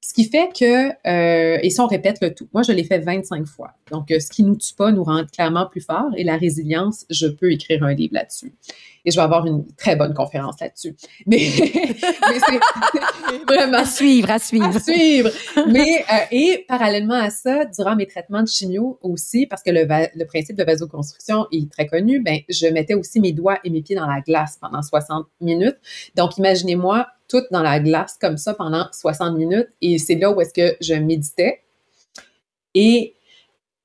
[0.00, 2.48] Ce qui fait que, euh, et ça, on répète le tout.
[2.52, 3.72] Moi, je l'ai fait 25 fois.
[3.90, 6.10] Donc, ce qui nous tue pas nous rend clairement plus fort.
[6.16, 8.52] Et la résilience, je peux écrire un livre là-dessus
[9.06, 10.94] et je vais avoir une très bonne conférence là-dessus.
[11.26, 13.78] Mais, mais c'est vraiment...
[13.78, 14.76] À suivre, à suivre.
[14.76, 15.30] À suivre.
[15.68, 19.86] Mais, euh, et parallèlement à ça, durant mes traitements de chimio aussi, parce que le,
[19.86, 23.80] le principe de vasoconstruction est très connu, ben, je mettais aussi mes doigts et mes
[23.80, 25.76] pieds dans la glace pendant 60 minutes.
[26.16, 30.40] Donc, imaginez-moi toute dans la glace comme ça pendant 60 minutes et c'est là où
[30.40, 31.62] est-ce que je méditais
[32.74, 33.14] et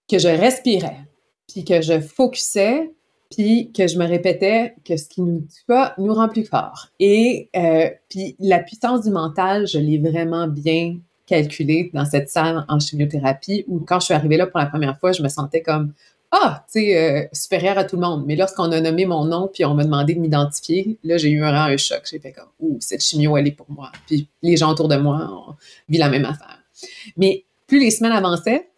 [0.09, 0.99] que je respirais,
[1.47, 2.91] puis que je focusais
[3.31, 6.89] puis que je me répétais que ce qui nous tue pas nous rend plus fort.
[6.99, 12.65] Et euh, puis la puissance du mental, je l'ai vraiment bien calculée dans cette salle
[12.67, 15.61] en chimiothérapie où quand je suis arrivée là pour la première fois, je me sentais
[15.61, 15.93] comme
[16.31, 18.23] ah, tu sais, euh, supérieure à tout le monde.
[18.25, 21.43] Mais lorsqu'on a nommé mon nom puis on m'a demandé de m'identifier, là, j'ai eu
[21.43, 22.03] un, choc.
[22.09, 23.91] J'ai fait comme, ouh, cette chimio, elle est pour moi.
[24.07, 25.55] Puis les gens autour de moi ont
[25.89, 26.59] vu la même affaire.
[27.17, 28.69] Mais plus les semaines avançaient,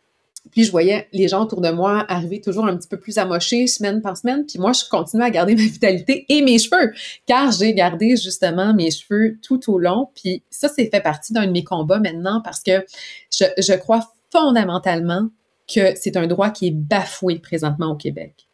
[0.51, 3.67] puis je voyais les gens autour de moi arriver toujours un petit peu plus amochés
[3.67, 4.45] semaine par semaine.
[4.45, 6.91] Puis moi, je continuais à garder ma vitalité et mes cheveux,
[7.27, 10.09] car j'ai gardé justement mes cheveux tout au long.
[10.15, 12.83] Puis ça, c'est fait partie d'un de mes combats maintenant parce que
[13.31, 15.29] je crois fondamentalement
[15.67, 18.47] que c'est un droit qui est bafoué présentement au Québec.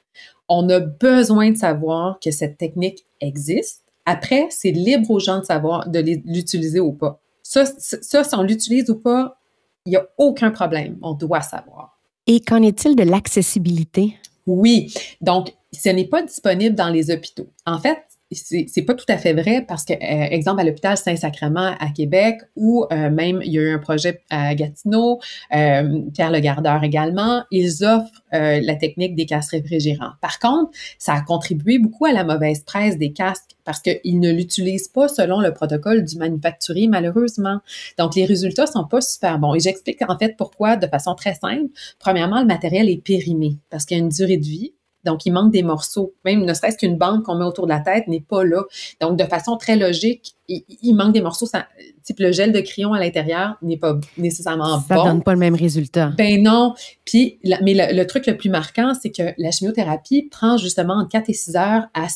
[0.47, 3.84] On a besoin de savoir que cette technique existe.
[4.05, 7.22] Après, c'est libre aux gens de savoir de l'utiliser ou pas.
[7.43, 9.38] Ça, ça, si on l'utilise ou pas,
[9.86, 10.97] il n'y a aucun problème.
[11.01, 11.99] On doit savoir.
[12.28, 14.16] Et qu'en est-il de l'accessibilité?
[14.45, 14.93] Oui.
[15.22, 17.49] Donc, ce n'est pas disponible dans les hôpitaux.
[17.66, 17.99] En fait,
[18.32, 22.41] c'est pas tout à fait vrai parce que, euh, exemple, à l'hôpital Saint-Sacrement à Québec,
[22.55, 25.19] ou euh, même il y a eu un projet à Gatineau,
[25.55, 30.11] euh, Pierre Le Gardeur également, ils offrent la technique des casques réfrigérants.
[30.21, 34.32] Par contre, ça a contribué beaucoup à la mauvaise presse des casques parce qu'ils ne
[34.32, 37.59] l'utilisent pas selon le protocole du manufacturier, malheureusement.
[37.97, 39.55] Donc, les résultats sont pas super bons.
[39.55, 41.71] Et j'explique en fait pourquoi de façon très simple.
[41.97, 44.73] Premièrement, le matériel est périmé parce qu'il y a une durée de vie
[45.06, 46.14] Donc, il manque des morceaux.
[46.26, 48.64] Même ne serait-ce qu'une bande qu'on met autour de la tête n'est pas là.
[49.02, 51.45] Donc, de façon très logique, il, manque des morceaux.
[51.45, 51.68] Ça,
[52.04, 55.04] type le gel de crayon à l'intérieur n'est pas nécessairement ça bon.
[55.04, 56.14] Ça donne pas le même résultat.
[56.18, 56.74] Ben non.
[57.06, 61.30] Puis, mais le, truc le plus marquant, c'est que la chimiothérapie prend justement entre 4
[61.30, 62.08] et 6 heures à,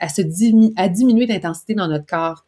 [0.00, 0.22] à, se
[0.76, 2.44] à diminuer l'intensité dans notre corps.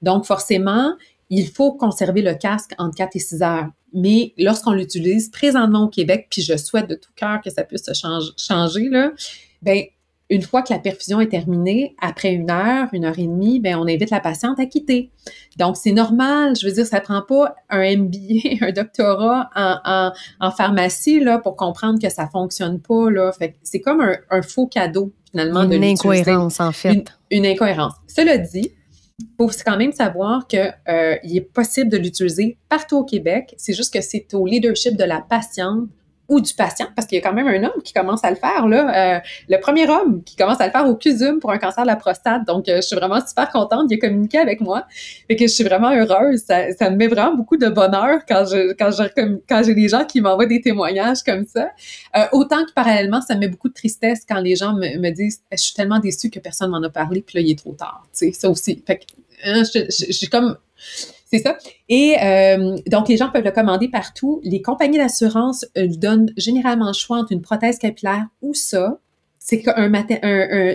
[0.00, 0.94] Donc, forcément,
[1.34, 3.68] il faut conserver le casque entre 4 et 6 heures.
[3.94, 7.84] Mais lorsqu'on l'utilise présentement au Québec, puis je souhaite de tout cœur que ça puisse
[7.84, 7.92] se
[8.36, 9.12] changer, là,
[9.62, 9.82] ben,
[10.28, 13.76] une fois que la perfusion est terminée, après une heure, une heure et demie, ben,
[13.76, 15.10] on invite la patiente à quitter.
[15.58, 16.54] Donc, c'est normal.
[16.54, 21.56] Je veux dire, ça prend pas un MBA, un doctorat en, en, pharmacie, là, pour
[21.56, 23.32] comprendre que ça fonctionne pas, là.
[23.32, 26.92] Fait c'est comme un, faux cadeau, finalement, une incohérence, en fait.
[26.92, 27.94] Une, une incohérence.
[28.06, 28.70] Cela dit,
[29.36, 33.54] faut quand même savoir qu'il euh, est possible de l'utiliser partout au Québec.
[33.56, 35.88] C'est juste que c'est au leadership de la patiente
[36.28, 38.36] ou du patient, parce qu'il y a quand même un homme qui commence à le
[38.36, 41.58] faire, là, euh, le premier homme qui commence à le faire au CUSUM pour un
[41.58, 42.46] cancer de la prostate.
[42.46, 43.86] Donc, euh, je suis vraiment super contente.
[43.90, 44.86] Il a communiqué avec moi
[45.28, 46.44] et que je suis vraiment heureuse.
[46.46, 48.44] Ça, me met vraiment beaucoup de bonheur quand
[48.78, 51.70] quand j'ai des gens qui m'envoient des témoignages comme ça.
[52.16, 55.42] Euh, autant que parallèlement, ça me met beaucoup de tristesse quand les gens me, disent
[55.50, 58.04] je suis tellement déçue que personne m'en a parlé, puis là il est trop tard.
[58.12, 58.82] Tu sais, ça aussi.
[58.86, 59.04] Fait que,
[59.44, 60.56] hein, je suis comme
[61.32, 61.56] c'est ça.
[61.88, 64.40] Et euh, donc, les gens peuvent le commander partout.
[64.44, 68.98] Les compagnies d'assurance euh, donnent généralement le choix entre une prothèse capillaire ou ça.
[69.38, 69.90] C'est un,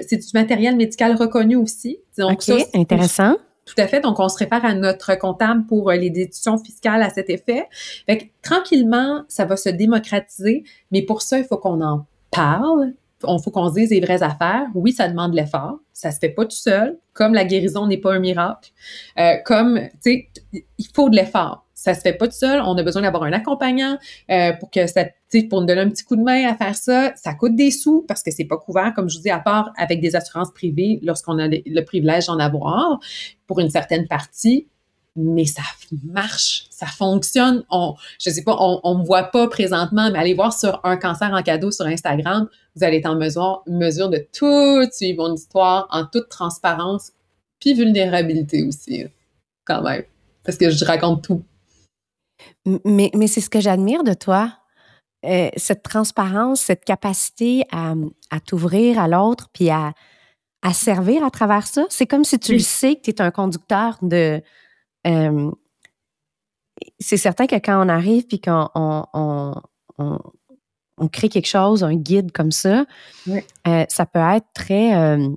[0.07, 1.99] c'est du matériel médical reconnu aussi.
[2.17, 3.37] Donc, OK, intéressant.
[3.65, 3.99] Tout à fait.
[3.99, 7.65] Donc, on se réfère à notre comptable pour euh, les déductions fiscales à cet effet.
[8.05, 12.93] Fait que, tranquillement, ça va se démocratiser, mais pour ça, il faut qu'on en parle,
[13.23, 14.67] on faut qu'on se dise les vraies affaires.
[14.75, 15.79] Oui, ça demande l'effort.
[15.93, 16.97] Ça se fait pas tout seul.
[17.13, 18.71] Comme la guérison n'est pas un miracle.
[19.17, 21.65] Euh, comme, tu sais, il faut de l'effort.
[21.73, 22.61] Ça se fait pas tout seul.
[22.61, 23.97] On a besoin d'avoir un accompagnant
[24.29, 25.05] euh, pour que ça,
[25.49, 27.13] pour nous donner un petit coup de main à faire ça.
[27.15, 29.71] Ça coûte des sous parce que c'est pas couvert, comme je vous dis, à part
[29.77, 32.99] avec des assurances privées lorsqu'on a le privilège d'en avoir
[33.45, 34.67] pour une certaine partie
[35.17, 35.63] mais ça
[36.03, 37.65] marche, ça fonctionne.
[37.69, 40.95] On, je sais pas, on, on me voit pas présentement, mais allez voir sur un
[40.95, 45.33] cancer en cadeau sur Instagram, vous allez être en mesure, mesure de tout suivre mon
[45.35, 47.11] histoire en toute transparence,
[47.59, 49.05] puis vulnérabilité aussi,
[49.65, 50.03] quand même,
[50.43, 51.43] parce que je raconte tout.
[52.85, 54.53] Mais, mais c'est ce que j'admire de toi,
[55.25, 57.95] euh, cette transparence, cette capacité à,
[58.29, 59.93] à t'ouvrir à l'autre, puis à,
[60.61, 61.85] à servir à travers ça.
[61.89, 64.41] C'est comme si tu le sais que tu es un conducteur de,
[65.07, 65.51] euh,
[66.99, 69.53] c'est certain que quand on arrive puis qu'on on,
[69.97, 72.85] on, crée quelque chose, un guide comme ça,
[73.27, 75.29] euh, ça peut être très euh,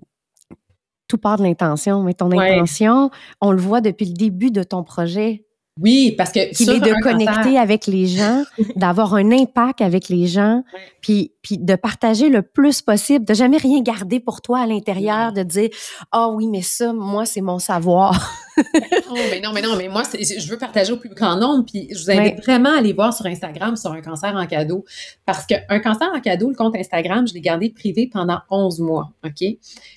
[1.08, 2.02] tout part de l'intention.
[2.02, 3.10] Mais ton intention,
[3.40, 5.44] on le voit depuis le début de ton projet.
[5.80, 8.44] Oui, parce que qu'il est de connecter avec les gens,
[8.76, 10.62] d'avoir un impact avec les gens,
[11.00, 15.32] puis puis de partager le plus possible, de jamais rien garder pour toi à l'intérieur,
[15.32, 15.70] de dire
[16.12, 18.36] ah oui mais ça moi c'est mon savoir.
[18.58, 21.88] oh, mais non mais non mais moi je veux partager au plus grand nombre puis
[21.92, 24.84] je vous invite vraiment à aller voir sur Instagram sur un cancer en cadeau
[25.24, 29.12] parce qu'un cancer en cadeau le compte Instagram je l'ai gardé privé pendant 11 mois
[29.24, 29.48] ok?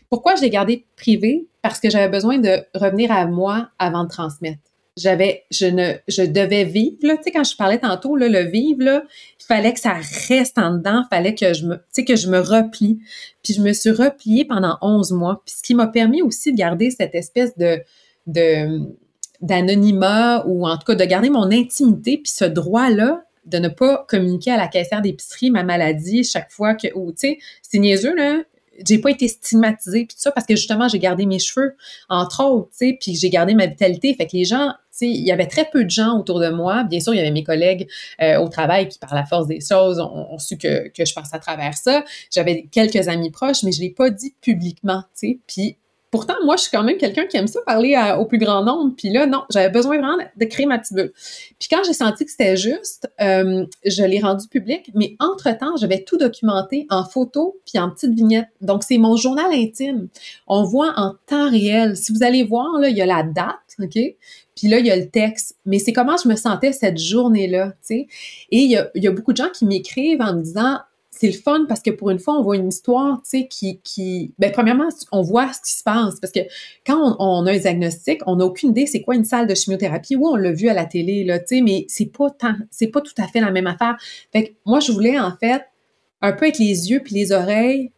[0.10, 1.48] Pourquoi je l'ai gardé privé?
[1.62, 6.22] Parce que j'avais besoin de revenir à moi avant de transmettre j'avais, je ne, je
[6.24, 9.04] devais vivre, tu sais, quand je parlais tantôt, le vivre,
[9.40, 9.96] il fallait que ça
[10.28, 13.00] reste en dedans, il fallait que je me, tu sais, que je me replie.
[13.44, 15.42] Puis je me suis repliée pendant 11 mois.
[15.46, 17.82] Puis ce qui m'a permis aussi de garder cette espèce de,
[18.28, 18.82] de,
[19.42, 24.06] d'anonymat ou en tout cas de garder mon intimité puis ce droit-là de ne pas
[24.08, 28.16] communiquer à la caissière d'épicerie ma maladie chaque fois que, ou tu sais, c'est niaiseux,
[28.16, 28.44] là,
[28.88, 31.76] j'ai pas été stigmatisée puis tout ça parce que justement j'ai gardé mes cheveux
[32.10, 35.32] entre autres tu sais puis j'ai gardé ma vitalité fait que les gens il y
[35.32, 37.88] avait très peu de gens autour de moi bien sûr il y avait mes collègues
[38.22, 41.34] euh, au travail qui par la force des choses ont, su que, que je passe
[41.34, 45.40] à travers ça j'avais quelques amis proches mais je l'ai pas dit publiquement tu sais
[45.48, 45.78] puis
[46.14, 48.94] Pourtant, moi, je suis quand même quelqu'un qui aime ça parler au plus grand nombre.
[48.96, 51.12] Puis là, non, j'avais besoin vraiment de créer ma petite bulle.
[51.58, 54.92] Puis quand j'ai senti que c'était juste, euh, je l'ai rendu public.
[54.94, 58.50] Mais entre-temps, j'avais tout documenté en photo puis en petite vignette.
[58.62, 60.08] Donc, c'est mon journal intime.
[60.46, 61.98] On voit en temps réel.
[61.98, 63.98] Si vous allez voir, là, il y a la date, OK?
[64.56, 65.58] Puis là, il y a le texte.
[65.66, 68.08] Mais c'est comment je me sentais cette journée-là, tu sais.
[68.52, 70.80] Et il y a, beaucoup de gens qui m'écrivent en me disant
[71.12, 73.80] c'est le fun parce que pour une fois, on voit une histoire, tu sais, qui,
[73.84, 76.40] qui, ben, premièrement, on voit ce qui se passe parce que
[76.86, 80.16] quand on, a un diagnostic, on n'a aucune idée c'est quoi une salle de chimiothérapie.
[80.16, 82.88] Oui, on l'a vu à la télé, là, tu sais, mais c'est pas tant, c'est
[82.88, 83.96] pas tout à fait la même affaire.
[84.32, 85.62] Fait que moi, je voulais, en fait,
[86.22, 87.92] un peu être les yeux puis les oreilles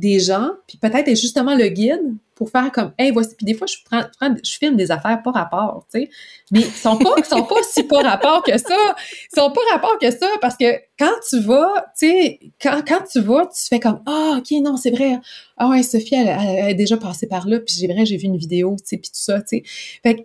[0.00, 3.34] des gens, puis peut-être être justement le guide pour faire comme, hey, voici.
[3.36, 4.02] Puis des fois, je prends,
[4.42, 6.10] je filme des affaires pas rapport, tu sais.
[6.50, 8.96] Mais ils sont pas, sont pas si pas rapport que ça.
[9.30, 13.02] Ils sont pas rapport que ça parce que quand tu vas, tu sais, quand, quand
[13.12, 15.18] tu vas, tu fais comme, ah, OK, non, c'est vrai.
[15.58, 18.24] Ah ouais, Sophie, elle, elle, est déjà passée par là, puis j'ai vrai, j'ai vu
[18.24, 19.62] une vidéo, tu sais, puis tout ça, tu sais.
[20.02, 20.22] Fait que,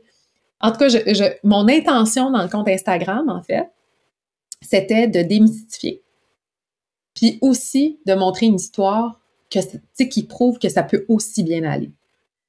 [0.61, 3.69] en tout cas, je, je, mon intention dans le compte Instagram, en fait,
[4.61, 6.01] c'était de démystifier,
[7.13, 9.19] puis aussi de montrer une histoire
[9.61, 11.91] que, qui prouve que ça peut aussi bien aller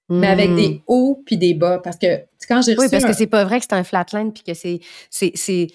[0.09, 0.81] mais avec des hmm.
[0.87, 1.79] hauts puis des bas.
[1.83, 2.87] Parce que quand j'ai reçu.
[2.87, 4.81] Oui, parce que c'est pas vrai que c'est un flatline puis que c'est.
[5.11, 5.69] c'est,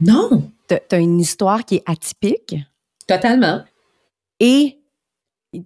[0.00, 0.50] non!
[0.66, 2.56] T'as une histoire qui est atypique.
[3.06, 3.62] Totalement.
[4.38, 4.78] Et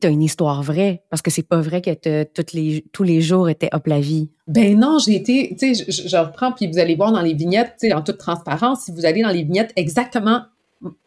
[0.00, 3.50] t'as une histoire vraie, parce que c'est pas vrai que toutes les, tous les jours
[3.50, 4.30] étaient hop la vie.
[4.46, 7.34] Ben non, j'ai été, tu sais, je, je, reprends, puis vous allez voir dans les
[7.34, 10.40] vignettes, tu sais, en toute transparence, si vous allez dans les vignettes exactement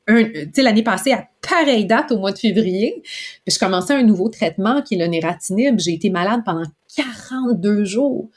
[0.07, 3.03] l'année passée, à pareille date, au mois de février,
[3.45, 5.79] je commençais un nouveau traitement qui est le nératinib.
[5.79, 6.63] J'ai été malade pendant
[6.95, 8.29] 42 jours.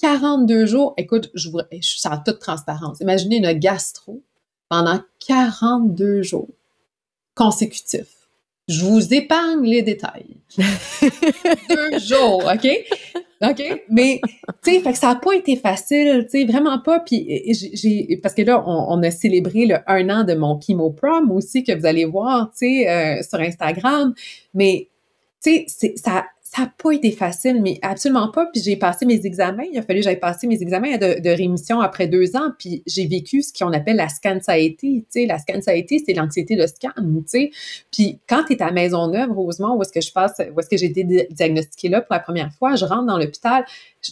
[0.00, 0.94] 42 jours.
[0.96, 3.00] Écoute, je, vous, je suis en toute transparence.
[3.00, 4.22] Imaginez une gastro
[4.68, 6.48] pendant 42 jours
[7.34, 8.28] consécutifs.
[8.68, 10.36] Je vous épargne les détails.
[11.70, 12.68] Deux jours, OK?
[13.40, 13.84] OK?
[13.88, 14.20] Mais,
[14.62, 17.00] tu sais, fait que ça n'a pas été facile, tu sais, vraiment pas.
[17.00, 21.30] Puis, j'ai, parce que là, on, a célébré le un an de mon chemo prom
[21.30, 24.12] aussi, que vous allez voir, tu sais, euh, sur Instagram.
[24.54, 24.88] Mais,
[25.42, 28.46] tu sais, ça, ça n'a pas été facile, mais absolument pas.
[28.46, 29.64] Puis j'ai passé mes examens.
[29.70, 32.52] Il a fallu que j'aille passer mes examens de, rémission après deux ans.
[32.58, 36.90] Puis j'ai vécu ce qu'on appelle la scan Tu la scan c'est l'anxiété de scan.
[37.92, 40.78] Puis quand tu es à Maisonneuve, heureusement, où est-ce que je passe, où est-ce que
[40.78, 43.64] j'ai été diagnostiquée là pour la première fois, je rentre dans l'hôpital,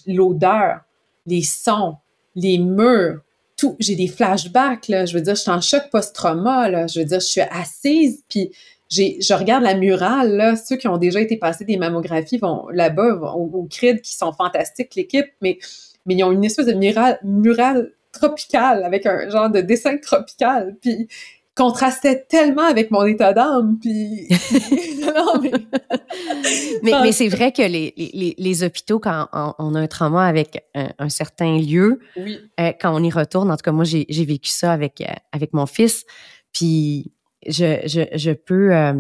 [0.07, 0.81] l'odeur,
[1.25, 1.97] les sons,
[2.35, 3.21] les murs,
[3.57, 3.77] tout.
[3.79, 4.85] J'ai des flashbacks.
[4.89, 6.87] Je veux dire, je suis en choc post-trauma.
[6.87, 8.51] Je veux dire, je suis assise, puis
[8.91, 13.19] je regarde la murale, là, ceux qui ont déjà été passés des mammographies vont là-bas,
[13.35, 15.59] au, au CRID, qui sont fantastiques, l'équipe, mais,
[16.07, 20.77] mais ils ont une espèce de murale, murale tropicale, avec un genre de dessin tropical,
[20.81, 21.09] puis
[21.57, 24.29] contrastait tellement avec mon état d'âme, puis...
[26.83, 26.93] mais...
[27.03, 29.29] mais, c'est vrai que les, les, les, hôpitaux, quand
[29.59, 33.63] on, a un trauma avec un, certain lieu, euh, quand on y retourne, en tout
[33.63, 36.05] cas, moi, j'ai vécu ça avec, euh, avec mon fils,
[36.53, 37.11] puis
[37.47, 38.95] je, je, je peux, euh,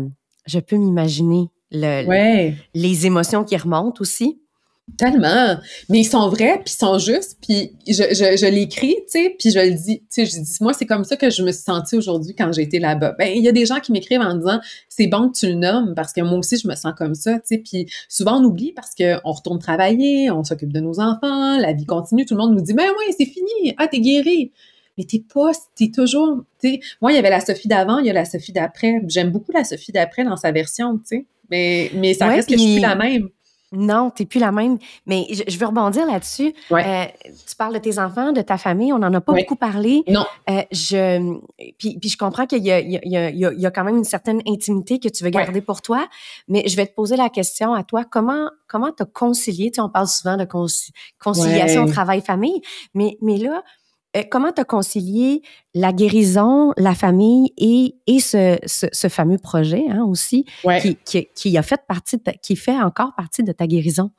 [0.46, 4.40] je peux m'imaginer le, les émotions qui remontent aussi.
[4.98, 5.56] Tellement.
[5.88, 9.36] Mais ils sont vrais, puis ils sont justes, puis je, je, je l'écris, tu sais,
[9.36, 9.98] puis je le dis.
[9.98, 12.52] Tu sais, je dis, moi, c'est comme ça que je me suis sentie aujourd'hui quand
[12.52, 13.16] j'ai été là-bas.
[13.18, 15.54] Ben, il y a des gens qui m'écrivent en disant, c'est bon que tu le
[15.54, 17.58] nommes, parce que moi aussi, je me sens comme ça, tu sais.
[17.58, 21.84] Puis souvent, on oublie parce qu'on retourne travailler, on s'occupe de nos enfants, la vie
[21.84, 24.52] continue, tout le monde nous dit, ben oui, c'est fini, ah, t'es guéri
[24.96, 26.44] mais t'es pas, t'es toujours,
[27.00, 29.02] moi, il y avait la Sophie d'avant, il y a la Sophie d'après.
[29.08, 31.26] J'aime beaucoup la Sophie d'après dans sa version, tu sais.
[31.50, 33.28] Mais, mais ça reste que je suis plus la même.
[33.72, 34.78] Non, tu n'es plus la même.
[35.06, 36.54] Mais je, veux rebondir là-dessus.
[36.70, 37.04] Euh,
[37.48, 38.92] tu parles de tes enfants, de ta famille.
[38.92, 40.04] On n'en a pas beaucoup parlé.
[40.08, 40.24] Non.
[40.48, 41.36] Euh, je,
[41.76, 45.24] puis, puis, je comprends qu'il y, y, a quand même une certaine intimité que tu
[45.24, 46.06] veux garder pour toi.
[46.48, 48.04] Mais je vais te poser la question à toi.
[48.04, 49.70] Comment comment as concilié?
[49.70, 50.46] Tu sais, on parle souvent de
[51.18, 52.62] conciliation travail-famille.
[52.94, 53.62] Mais, mais là,
[54.16, 55.42] euh, comment tu as concilié
[55.74, 60.46] la guérison, la famille et, et ce, ce, fameux projet hein, aussi
[60.80, 64.10] qui, qui, qui, a fait partie, qui fait encore partie de ta guérison?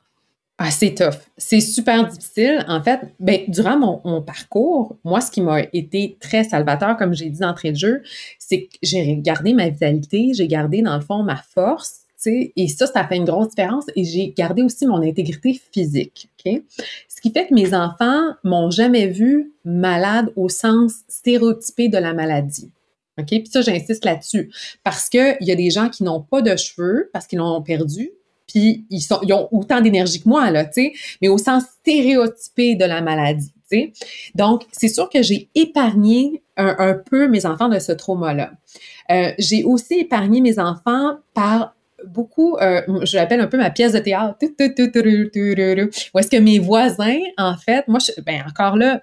[0.60, 1.14] Ah, c'est tough.
[1.36, 2.64] C'est super difficile.
[2.66, 7.14] En fait, ben, durant mon, mon parcours, moi, ce qui m'a été très salvateur, comme
[7.14, 8.02] j'ai dit d'entrée de jeu,
[8.40, 12.86] c'est que j'ai gardé ma vitalité, j'ai gardé, dans le fond, ma force, et ça,
[12.86, 13.84] ça fait une grosse différence.
[13.96, 16.28] Et j'ai gardé aussi mon intégrité physique.
[16.44, 22.12] Ce qui fait que mes enfants m'ont jamais vu malade au sens stéréotypé de la
[22.14, 22.70] maladie.
[23.18, 23.26] OK?
[23.26, 24.50] Puis ça, j'insiste là-dessus.
[24.84, 28.10] Parce qu'il y a des gens qui n'ont pas de cheveux parce qu'ils l'ont perdu,
[28.46, 31.64] puis ils, sont, ils ont autant d'énergie que moi, là, tu sais, mais au sens
[31.80, 33.52] stéréotypé de la maladie.
[34.34, 38.52] Donc, c'est sûr que j'ai épargné un, un, peu mes enfants de ce trauma-là.
[39.10, 41.74] Euh, j'ai aussi épargné mes enfants par
[42.06, 44.36] beaucoup, euh, je l'appelle un peu ma pièce de théâtre.
[44.40, 49.00] Où est-ce que mes voisins, en fait, moi, je, ben encore là,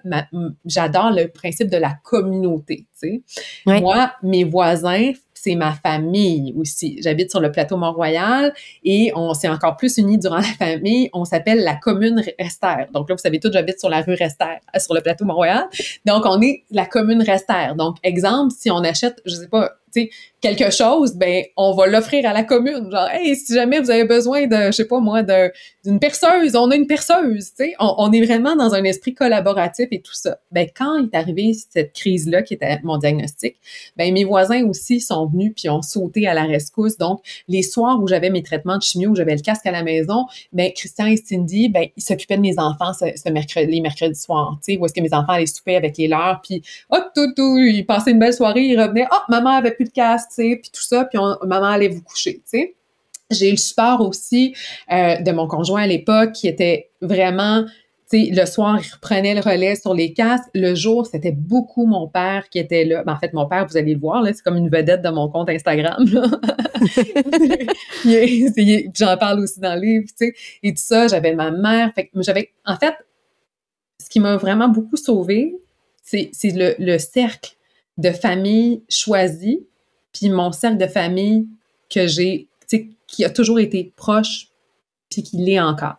[0.64, 2.86] j'adore le principe de la communauté.
[3.00, 3.22] Tu
[3.66, 3.80] sais.
[3.80, 6.98] Moi, mes voisins, c'est ma famille aussi.
[7.02, 11.08] J'habite sur le plateau Mont-Royal et on s'est encore plus unis durant la famille.
[11.12, 12.88] On s'appelle la commune Restère.
[12.92, 15.66] Donc là, vous savez tout, j'habite sur la rue Restère, sur le plateau Mont-Royal.
[16.04, 17.76] Donc, on est la commune Restère.
[17.76, 20.10] Donc, exemple, si on achète, je sais pas, sais,
[20.40, 22.90] quelque chose, ben, on va l'offrir à la commune.
[22.90, 26.70] Genre, hey, si jamais vous avez besoin de, je sais pas moi, d'une perceuse, on
[26.70, 27.74] a une perceuse, tu sais.
[27.78, 30.38] On, est vraiment dans un esprit collaboratif et tout ça.
[30.52, 33.56] Ben, quand est arrivée cette crise-là, qui était mon diagnostic,
[33.96, 36.98] ben, mes voisins aussi sont venus puis ont sauté à la rescousse.
[36.98, 39.82] Donc, les soirs où j'avais mes traitements de chimio, où j'avais le casque à la
[39.82, 44.20] maison, ben, Christian et Cindy, ben, ils s'occupaient de mes enfants ce, mercredi, les mercredis
[44.20, 47.04] soirs, tu sais, où est-ce que mes enfants allaient souper avec les leurs, puis, hop,
[47.14, 50.25] tout, tout, ils passaient une belle soirée, ils revenaient, oh, maman avait plus de casque,
[50.28, 52.74] tu sais, puis tout ça, puis maman allait vous coucher, tu sais.
[53.30, 54.54] J'ai eu le support aussi
[54.92, 57.64] euh, de mon conjoint à l'époque qui était vraiment
[58.06, 60.48] sais, le soir, il reprenait le relais sur les casques.
[60.54, 63.02] Le jour, c'était beaucoup mon père qui était là.
[63.04, 65.08] Ben, en fait, mon père, vous allez le voir, là, c'est comme une vedette de
[65.08, 66.04] mon compte Instagram.
[68.94, 70.34] J'en parle aussi dans le livre, tu sais.
[70.62, 71.92] Et tout ça, j'avais ma mère.
[71.94, 72.94] Fait j'avais, en fait,
[74.02, 75.56] ce qui m'a vraiment beaucoup sauvée,
[76.02, 77.56] c'est le, le cercle
[77.98, 79.66] de famille choisi,
[80.16, 81.46] puis mon cercle de famille
[81.90, 84.48] que j'ai, tu sais, qui a toujours été proche,
[85.10, 85.96] puis qui l'est encore.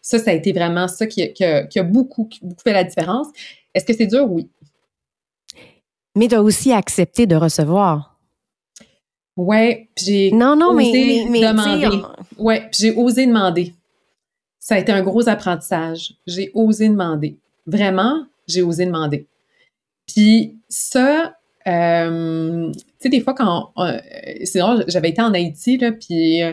[0.00, 3.26] Ça, ça a été vraiment ça qui, a, beaucoup, beaucoup fait la différence.
[3.74, 4.30] Est-ce que c'est dur?
[4.30, 4.48] Oui.
[6.14, 8.20] Mais tu as aussi accepté de recevoir.
[9.36, 12.02] Ouais, j'ai non, non, osé mais, demander.
[12.38, 13.74] Ouais, j'ai osé demander.
[14.60, 16.14] Ça a été un gros apprentissage.
[16.26, 17.36] J'ai osé demander.
[17.66, 19.26] Vraiment, j'ai osé demander.
[20.06, 23.98] Puis ça, euh, tu sais, des fois quand, euh,
[24.44, 26.52] sinon j'avais été en Haïti là, puis euh,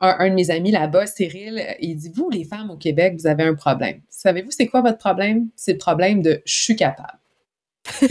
[0.00, 3.44] un, de mes amis là-bas, Cyril, il dit Vous, les femmes au Québec, vous avez
[3.44, 4.00] un problème.
[4.08, 5.48] Savez-vous, c'est quoi votre problème?
[5.56, 7.18] C'est le problème de je suis capable.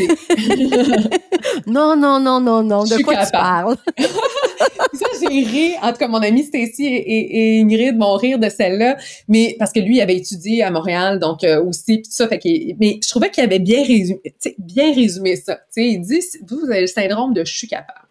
[1.68, 2.84] non, non, non, non, non.
[2.84, 3.78] De quoi tu parles?
[4.94, 5.74] ça, j'ai ri.
[5.82, 8.98] En tout cas, mon ami Stacy et, Ingrid m'ont rire de celle-là,
[9.28, 12.28] mais parce que lui il avait étudié à Montréal, donc euh, aussi, tout ça.
[12.28, 12.40] Fait
[12.80, 14.22] mais je trouvais qu'il avait bien résumé,
[14.58, 15.60] bien résumé ça.
[15.76, 18.08] il dit, vous, vous avez le syndrome de je suis capable.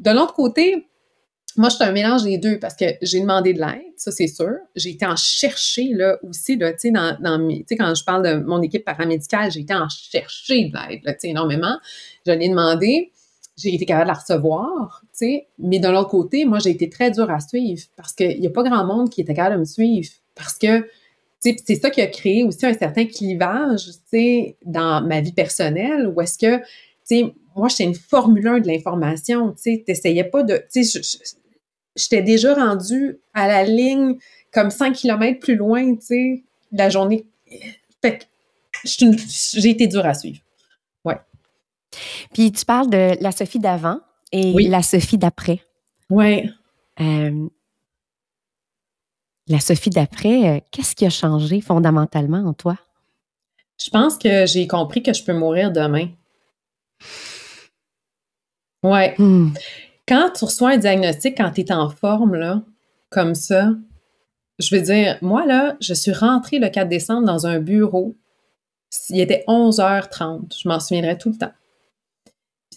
[0.00, 0.86] De l'autre côté,
[1.56, 4.26] moi, je suis un mélange des deux parce que j'ai demandé de l'aide, ça c'est
[4.26, 4.56] sûr.
[4.74, 8.60] J'ai été en chercher là aussi, tu sais, dans, dans quand je parle de mon
[8.60, 11.76] équipe paramédicale, j'ai été en chercher de l'aide, énormément.
[12.26, 13.12] Je l'ai demandé,
[13.56, 15.46] j'ai été capable de la recevoir, tu sais.
[15.58, 18.50] Mais de l'autre côté, moi, j'ai été très dure à suivre parce qu'il n'y a
[18.50, 20.86] pas grand monde qui était capable de me suivre parce que, tu
[21.38, 25.32] sais, c'est ça qui a créé aussi un certain clivage, tu sais, dans ma vie
[25.32, 26.64] personnelle où est-ce que, tu
[27.04, 31.00] sais, moi, j'étais une Formule 1 de l'information, tu sais, t'essayais pas de, tu sais,
[31.94, 34.16] j'étais déjà rendue à la ligne
[34.52, 36.42] comme 5 km plus loin, tu sais,
[36.72, 37.24] la journée.
[38.02, 38.24] Fait que
[38.84, 40.40] j'ai été dure à suivre.
[42.32, 44.00] Puis tu parles de la Sophie d'avant
[44.32, 45.60] et la Sophie d'après.
[47.00, 47.48] Euh,
[49.48, 52.76] la Sophie d'après, euh, qu'est-ce qui a changé fondamentalement en toi?
[53.82, 56.08] Je pense que j'ai compris que je peux mourir demain.
[58.82, 59.14] Ouais.
[59.18, 59.50] Hmm
[60.06, 62.62] quand tu reçois un diagnostic, quand tu es en forme, là,
[63.10, 63.70] comme ça,
[64.58, 68.14] je veux dire, moi, là, je suis rentrée le 4 décembre dans un bureau.
[69.10, 70.54] Il était 11h30.
[70.62, 71.52] Je m'en souviendrai tout le temps.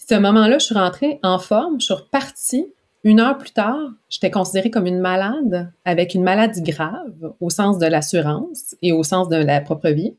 [0.08, 1.80] Ce moment-là, je suis rentrée en forme.
[1.80, 2.66] Je suis repartie.
[3.04, 7.78] Une heure plus tard, j'étais considérée comme une malade avec une maladie grave au sens
[7.78, 10.16] de l'assurance et au sens de la propre vie.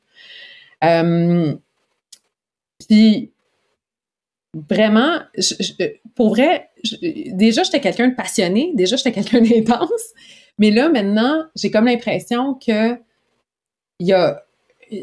[0.84, 1.54] Euh,
[2.88, 3.32] puis,
[4.70, 5.20] vraiment,
[6.16, 6.70] pour vrai,
[7.34, 10.14] déjà, j'étais quelqu'un de passionné, déjà, j'étais quelqu'un d'intense,
[10.58, 12.98] mais là, maintenant, j'ai comme l'impression que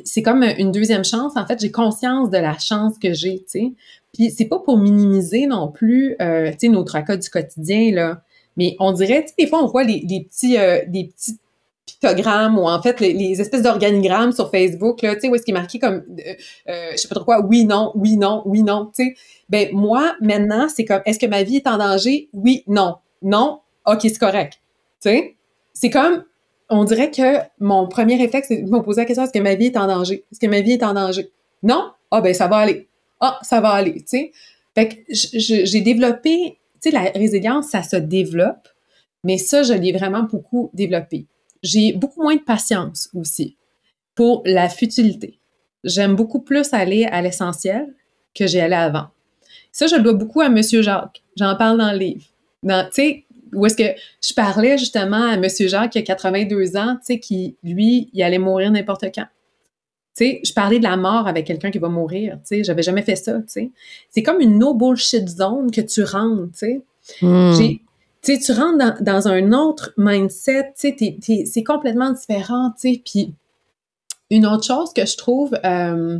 [0.04, 1.36] c'est comme une deuxième chance.
[1.36, 3.72] En fait, j'ai conscience de la chance que j'ai, tu sais.
[4.16, 8.22] Puis c'est pas pour minimiser non plus, euh, tu sais, nos tracas du quotidien, là.
[8.56, 11.38] Mais on dirait, tu sais, des fois, on voit les, petits, euh, des petits
[11.84, 15.54] pictogrammes ou en fait les, espèces d'organigrammes sur Facebook, là, tu sais, où est-ce qu'il
[15.54, 16.32] est marqué comme, euh,
[16.68, 19.14] euh, je sais pas trop quoi, oui, non, oui, non, oui, non, tu sais.
[19.48, 22.28] Ben, moi, maintenant, c'est comme, est-ce que ma vie est en danger?
[22.32, 22.96] Oui, non.
[23.22, 24.54] Non, OK, c'est correct.
[25.02, 25.36] Tu sais?
[25.74, 26.24] C'est comme,
[26.70, 29.54] on dirait que mon premier réflexe, c'est de me poser la question, est-ce que ma
[29.54, 30.24] vie est en danger?
[30.32, 31.30] Est-ce que ma vie est en danger?
[31.62, 31.90] Non?
[32.10, 32.88] Ah, ben, ça va aller.
[33.20, 34.32] Ah, ça va aller, tu sais.
[34.74, 38.68] Fait que j'ai développé, tu sais, la résilience, ça se développe,
[39.24, 41.26] mais ça, je l'ai vraiment beaucoup développé.
[41.62, 43.56] J'ai beaucoup moins de patience aussi
[44.14, 45.38] pour la futilité.
[45.82, 47.94] J'aime beaucoup plus aller à l'essentiel
[48.34, 49.06] que j'ai allé avant.
[49.72, 51.22] Ça, je le dois beaucoup à Monsieur Jacques.
[51.36, 52.24] J'en parle dans le livre.
[52.62, 56.96] Tu sais, où est-ce que je parlais justement à Monsieur Jacques qui a 82 ans,
[56.96, 59.26] tu sais, qui, lui, il allait mourir n'importe quand.
[60.16, 63.02] Sais, je parlais de la mort avec quelqu'un qui va mourir, tu sais, j'avais jamais
[63.02, 63.70] fait ça, tu sais.
[64.08, 66.82] C'est comme une no bullshit zone que tu rentres, tu sais.
[67.20, 67.52] Hmm.
[68.22, 73.02] Tu tu rentres dans, un autre mindset, tu sais, c'est complètement différent, tu sais.
[73.04, 73.34] Puis
[74.30, 76.18] une autre chose que je trouve, euh,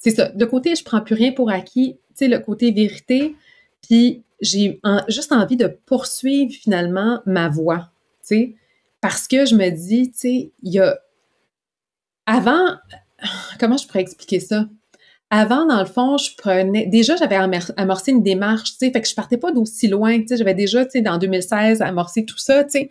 [0.00, 0.32] c'est ça.
[0.36, 3.36] Le côté je prends plus rien pour acquis, tu sais, le côté vérité,
[3.80, 7.90] puis j'ai juste envie de poursuivre finalement ma voix,
[8.22, 8.54] tu sais,
[9.00, 10.98] parce que je me dis, tu sais, il y a
[12.28, 12.76] avant,
[13.58, 14.66] comment je pourrais expliquer ça?
[15.30, 16.86] Avant, dans le fond, je prenais.
[16.86, 17.36] Déjà, j'avais
[17.76, 20.36] amorcé une démarche, tu sais, fait que je partais pas d'aussi loin, tu sais.
[20.36, 22.90] J'avais déjà, tu sais, dans 2016, amorcé tout ça, tu sais.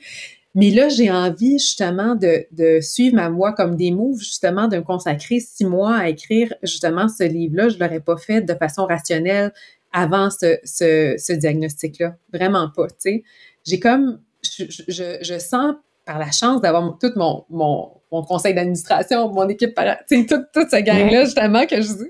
[0.56, 4.78] Mais là, j'ai envie justement de, de, suivre ma voie comme des moves, justement, de
[4.78, 7.70] me consacrer six mois à écrire justement ce livre-là.
[7.70, 9.54] Je l'aurais pas fait de façon rationnelle
[9.92, 12.16] avant ce, ce, ce diagnostic-là.
[12.34, 13.24] Vraiment pas, tu sais.
[13.66, 15.76] J'ai comme, je, je, je, sens
[16.06, 19.80] par la chance d'avoir tout mon, mon, mon conseil d'administration, mon équipe,
[20.10, 22.10] toute, toute cette gang-là, justement, que je dis,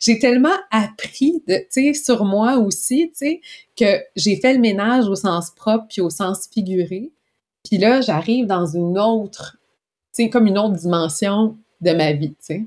[0.00, 3.12] j'ai tellement appris, de, sur moi aussi,
[3.76, 7.10] que j'ai fait le ménage au sens propre puis au sens figuré.
[7.68, 9.58] Puis là, j'arrive dans une autre,
[10.14, 12.66] tu comme une autre dimension de ma vie, tu sais.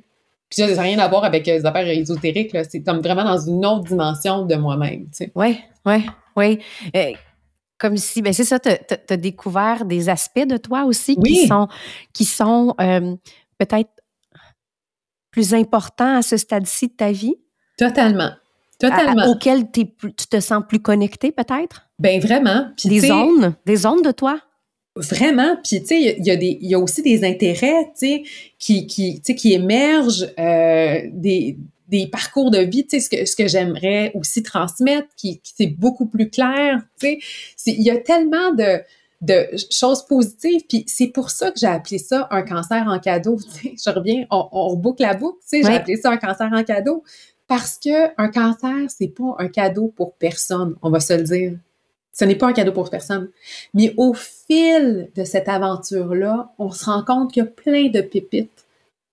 [0.50, 2.64] Puis ça n'a rien à voir avec les affaires ésotériques, là.
[2.64, 5.32] C'est comme vraiment dans une autre dimension de moi-même, tu sais.
[5.36, 6.06] Oui, oui,
[6.36, 6.60] oui.
[7.78, 11.68] Comme si, ben c'est ça, tu as, découvert des aspects de toi aussi qui sont,
[12.14, 13.16] qui sont euh,
[13.58, 13.90] peut-être
[15.30, 17.36] plus importants à ce stade-ci de ta vie?
[17.78, 18.32] Totalement.
[18.80, 19.28] Totalement.
[19.28, 21.88] auxquels tu te sens plus connecté, peut-être?
[22.00, 22.70] Ben vraiment.
[22.84, 24.40] des zones, des zones de toi?
[24.98, 28.24] Vraiment, puis tu sais, il y, a y aussi des intérêts, tu sais,
[28.58, 31.58] qui, qui, qui émergent, euh, des,
[31.88, 35.54] des parcours de vie, tu sais, ce que, ce que j'aimerais aussi transmettre, qui, qui
[35.56, 37.22] c'est beaucoup plus clair, tu
[37.56, 37.72] sais.
[37.72, 38.82] Il y a tellement de,
[39.22, 43.38] de choses positives, puis c'est pour ça que j'ai appelé ça un cancer en cadeau,
[43.38, 43.76] tu sais.
[43.86, 46.64] Je reviens, on, on boucle la boucle, tu sais, j'ai appelé ça un cancer en
[46.64, 47.04] cadeau,
[47.48, 51.54] parce que un cancer, c'est pas un cadeau pour personne, on va se le dire.
[52.12, 53.30] Ce n'est pas un cadeau pour personne.
[53.74, 58.00] Mais au fil de cette aventure-là, on se rend compte qu'il y a plein de
[58.00, 58.66] pépites,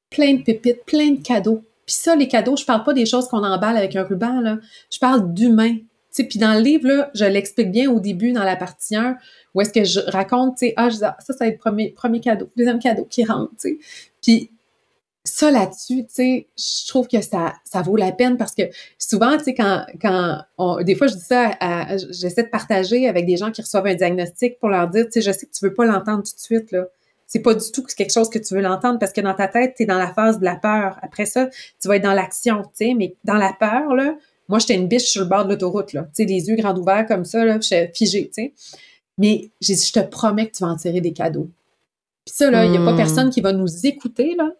[0.08, 1.62] plein de pépites, plein de cadeaux.
[1.86, 4.58] Puis ça, les cadeaux, je parle pas des choses qu'on emballe avec un ruban, là.
[4.90, 5.78] Je parle d'humain.
[6.14, 9.16] Puis dans le livre, là, je l'explique bien au début, dans la partie 1,
[9.54, 11.90] où est-ce que je raconte, tu sais, ah, ah, ça, ça va être le premier,
[11.90, 13.78] premier cadeau, deuxième cadeau qui rentre, tu sais.
[14.20, 14.50] Puis
[15.24, 18.62] ça là-dessus, tu sais, je trouve que ça, ça vaut la peine parce que
[18.98, 21.52] souvent, tu sais, quand, quand on, des fois, je dis ça,
[22.10, 25.22] j'essaie de partager avec des gens qui reçoivent un diagnostic pour leur dire, tu sais,
[25.22, 26.86] je sais que tu veux pas l'entendre tout de suite, là.
[27.32, 29.74] C'est pas du tout quelque chose que tu veux l'entendre parce que dans ta tête,
[29.74, 30.98] tu es dans la phase de la peur.
[31.00, 31.48] Après ça,
[31.80, 34.16] tu vas être dans l'action, tu sais, mais dans la peur, là,
[34.48, 36.02] moi, j'étais une biche sur le bord de l'autoroute, là.
[36.02, 38.52] Tu sais, les yeux grands ouverts comme ça, là, je figée, tu sais.
[39.16, 41.48] Mais j'ai dit, je te promets que tu vas en tirer des cadeaux.
[42.26, 42.96] Puis ça, là, il n'y a pas hmm.
[42.96, 44.50] personne qui va nous écouter, là,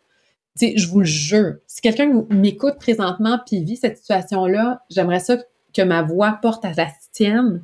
[0.54, 5.38] sais, je vous le jure, si quelqu'un m'écoute présentement puis vit cette situation-là, j'aimerais ça
[5.74, 7.62] que ma voix porte à la tienne,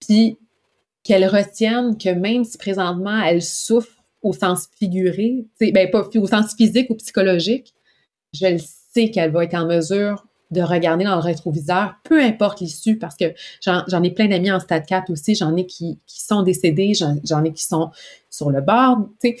[0.00, 0.38] puis
[1.04, 6.54] qu'elle retienne que même si présentement elle souffre au sens figuré, ben pas au sens
[6.54, 7.74] physique ou psychologique,
[8.32, 8.58] je le
[8.92, 13.16] sais qu'elle va être en mesure de regarder dans le rétroviseur, peu importe l'issue, parce
[13.16, 16.92] que j'en ai plein d'amis en stade 4 aussi, j'en ai qui, qui sont décédés,
[16.94, 17.90] j'en ai qui sont
[18.28, 19.36] sur le bord, tu sais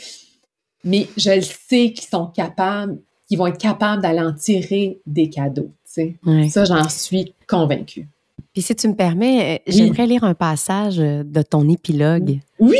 [0.84, 5.28] mais je le sais qu'ils sont capables, qu'ils vont être capables d'aller en tirer des
[5.30, 5.70] cadeaux.
[5.94, 6.48] Tu sais.
[6.50, 8.08] Ça, j'en suis convaincue.
[8.52, 12.40] Puis si tu me permets, euh, j'aimerais lire un passage euh, de ton épilogue.
[12.58, 12.76] Oui!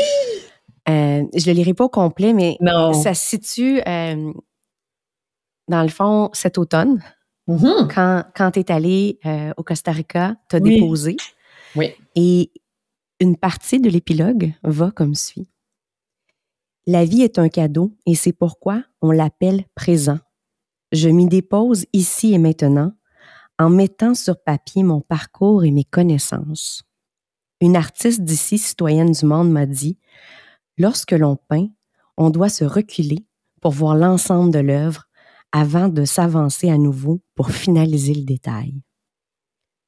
[0.89, 2.57] Euh, je le lirai pas au complet, mais
[2.93, 3.81] ça se situe,
[5.67, 7.01] dans le fond, cet automne.
[7.47, 7.93] Mm-hmm.
[7.93, 9.19] Quand, quand tu es allé
[9.57, 11.17] au Costa Rica, tu as déposé.
[11.75, 11.91] Oui.
[12.15, 12.51] Et
[13.19, 15.47] une partie de l'épilogue va comme suit.
[16.85, 20.19] La vie est un cadeau et c'est pourquoi on l'appelle présent.
[20.91, 22.91] Je m'y dépose ici et maintenant
[23.57, 26.83] en mettant sur papier mon parcours et mes connaissances.
[27.61, 29.97] Une artiste d'ici, citoyenne du monde, m'a dit,
[30.77, 31.67] lorsque l'on peint,
[32.17, 33.25] on doit se reculer
[33.61, 35.05] pour voir l'ensemble de l'œuvre
[35.51, 38.81] avant de s'avancer à nouveau pour finaliser le détail.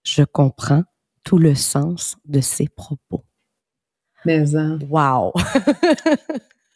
[0.04, 0.84] Je comprends
[1.24, 3.26] tout le sens de ces propos.
[4.26, 4.80] Mais, hein.
[4.90, 5.34] Wow!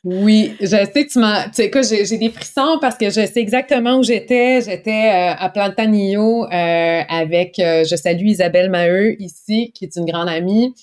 [0.06, 1.50] Oui, je sais que tu m'as.
[1.50, 4.62] Tu sais, écoute, j'ai des frissons parce que je sais exactement où j'étais.
[4.62, 10.06] J'étais euh, à Plantanillo euh, avec, euh, je salue Isabelle Maheu ici, qui est une
[10.06, 10.74] grande amie.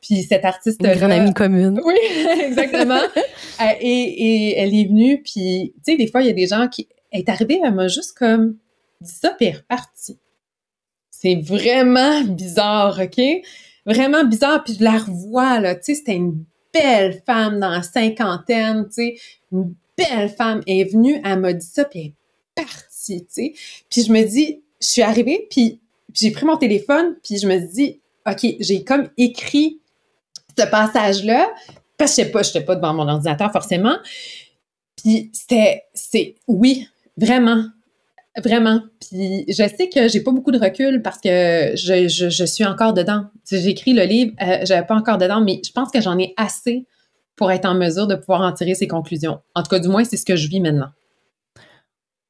[0.00, 1.80] Puis cette artiste Une grande amie commune.
[1.84, 1.94] Oui,
[2.42, 3.00] exactement.
[3.80, 6.68] et, et, elle est venue, puis tu sais, des fois, il y a des gens
[6.68, 6.88] qui.
[7.10, 8.56] Elle est arrivée, elle m'a juste comme
[9.00, 10.18] dit ça, puis elle est repartie.
[11.10, 13.20] C'est vraiment bizarre, OK?
[13.86, 15.74] Vraiment bizarre, puis je la revois, là.
[15.74, 19.16] Tu sais, c'était une belle femme dans la cinquantaine, tu sais,
[19.52, 22.14] une belle femme est venue, elle m'a dit ça, puis elle est
[22.54, 23.52] partie, tu sais.
[23.88, 25.80] Puis je me dis, je suis arrivée, puis
[26.12, 29.80] j'ai pris mon téléphone, puis je me dis, OK, j'ai comme écrit
[30.58, 31.48] ce passage-là,
[31.96, 33.96] parce que je sais pas, je n'étais pas devant mon ordinateur forcément.
[34.96, 37.64] Puis c'était, c'est, oui, vraiment.
[38.44, 38.82] Vraiment.
[39.00, 42.92] Puis je sais que j'ai pas beaucoup de recul parce que je, je, suis encore
[42.92, 43.24] dedans.
[43.50, 46.86] J'écris le livre, euh, je pas encore dedans, mais je pense que j'en ai assez
[47.34, 49.40] pour être en mesure de pouvoir en tirer ses conclusions.
[49.54, 50.90] En tout cas, du moins, c'est ce que je vis maintenant.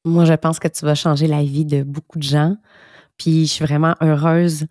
[0.04, 2.56] Moi, je pense que tu vas changer la vie de beaucoup de gens.
[3.18, 4.66] Puis je suis vraiment heureuse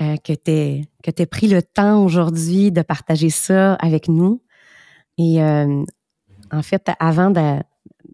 [0.00, 4.40] euh, que tu aies, pris le temps aujourd'hui de partager ça avec nous.
[5.18, 5.82] Et euh,
[6.52, 7.32] en fait, avant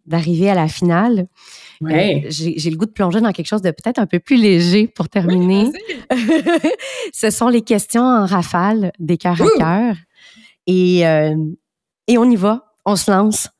[0.07, 1.27] d'arriver à la finale,
[1.83, 4.87] euh, j'ai le goût de plonger dans quelque chose de peut-être un peu plus léger
[4.87, 5.71] pour terminer.
[7.13, 9.97] Ce sont les questions en rafale des cœurs à cœur.
[10.67, 13.51] Et, et on y va, on se lance.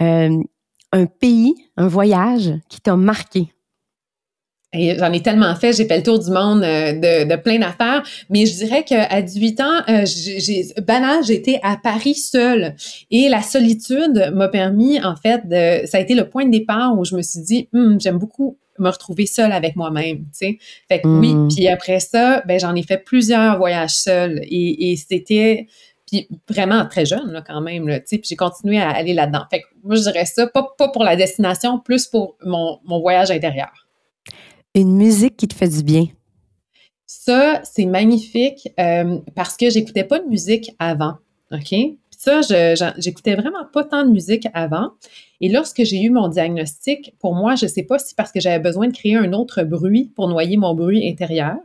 [0.00, 3.53] un pays, un voyage qui t'a marqué
[4.74, 8.02] J'en ai tellement fait, j'ai fait le tour du monde euh, de, de plein d'affaires,
[8.28, 12.74] mais je dirais qu'à 18 ans, euh, j'ai banal, j'étais à Paris seule
[13.10, 16.98] et la solitude m'a permis en fait de ça a été le point de départ
[16.98, 20.58] où je me suis dit hum, j'aime beaucoup me retrouver seule avec moi-même, tu sais.
[20.88, 21.48] Fait que oui, mmh.
[21.54, 25.68] puis après ça, ben j'en ai fait plusieurs voyages seuls et, et c'était
[26.06, 29.14] puis vraiment très jeune là, quand même là, tu sais, puis j'ai continué à aller
[29.14, 29.44] là-dedans.
[29.50, 33.00] Fait que moi je dirais ça pas pas pour la destination, plus pour mon mon
[33.00, 33.83] voyage intérieur.
[34.74, 36.06] Une musique qui te fait du bien?
[37.06, 41.14] Ça, c'est magnifique euh, parce que j'écoutais pas de musique avant.
[41.52, 41.74] OK?
[42.10, 42.40] Ça,
[42.98, 44.92] j'écoutais vraiment pas tant de musique avant.
[45.40, 48.58] Et lorsque j'ai eu mon diagnostic, pour moi, je sais pas si parce que j'avais
[48.58, 51.56] besoin de créer un autre bruit pour noyer mon bruit intérieur.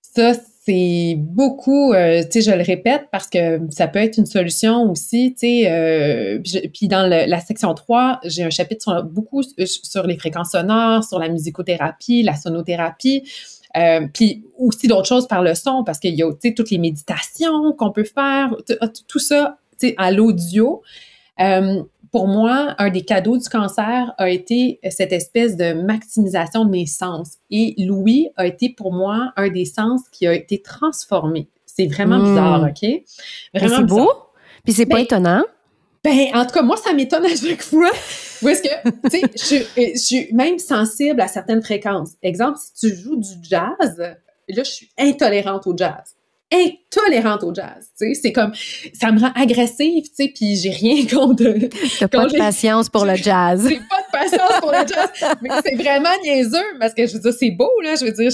[0.00, 0.32] Ça,
[0.66, 4.90] c'est beaucoup, euh, tu sais, je le répète parce que ça peut être une solution
[4.90, 5.70] aussi, tu sais.
[5.70, 6.40] Euh,
[6.74, 11.20] puis dans la section 3, j'ai un chapitre sur, beaucoup sur les fréquences sonores, sur
[11.20, 13.22] la musicothérapie, la sonothérapie.
[13.76, 17.72] Euh, puis aussi d'autres choses par le son, parce qu'il y a, toutes les méditations
[17.72, 18.56] qu'on peut faire,
[19.06, 19.58] tout ça,
[19.98, 20.82] à l'audio.
[21.38, 21.82] Euh,
[22.12, 26.86] pour moi, un des cadeaux du cancer a été cette espèce de maximisation de mes
[26.86, 27.34] sens.
[27.50, 31.48] Et Louis a été pour moi un des sens qui a été transformé.
[31.64, 32.24] C'est vraiment hmm.
[32.24, 33.02] bizarre, OK?
[33.54, 34.10] Vraiment c'est beau.
[34.64, 35.44] Puis c'est pas ben, étonnant.
[36.02, 37.90] Ben, en tout cas, moi, ça m'étonne à chaque fois.
[38.42, 42.12] Où est-ce que, tu sais, je, je, suis même sensible à certaines fréquences.
[42.22, 44.14] Exemple, si tu joues du jazz, là,
[44.48, 46.15] je suis intolérante au jazz
[46.52, 47.90] intolérante au jazz.
[47.98, 48.52] Tu sais, c'est comme
[48.92, 51.44] ça me rend agressive, tu sais, puis j'ai rien contre.
[51.98, 53.66] T'as pas de patience pour le jazz.
[53.68, 57.20] J'ai pas de patience pour le jazz, mais c'est vraiment niaiseux parce que je veux
[57.20, 58.30] dire c'est beau là, je veux dire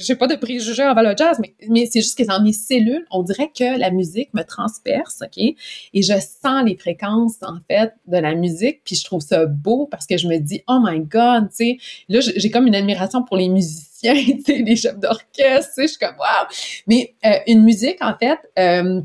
[0.00, 3.06] j'ai pas de préjugés envers le jazz, mais, mais c'est juste que dans mes cellules,
[3.10, 7.94] on dirait que la musique me transperce, ok, et je sens les fréquences en fait
[8.06, 11.00] de la musique, puis je trouve ça beau parce que je me dis oh my
[11.00, 11.78] god, tu sais,
[12.08, 16.46] là j'ai comme une admiration pour les musiciens les chefs d'orchestre, je suis comme wow.
[16.86, 18.38] Mais euh, une musique en fait.
[18.58, 19.00] Euh,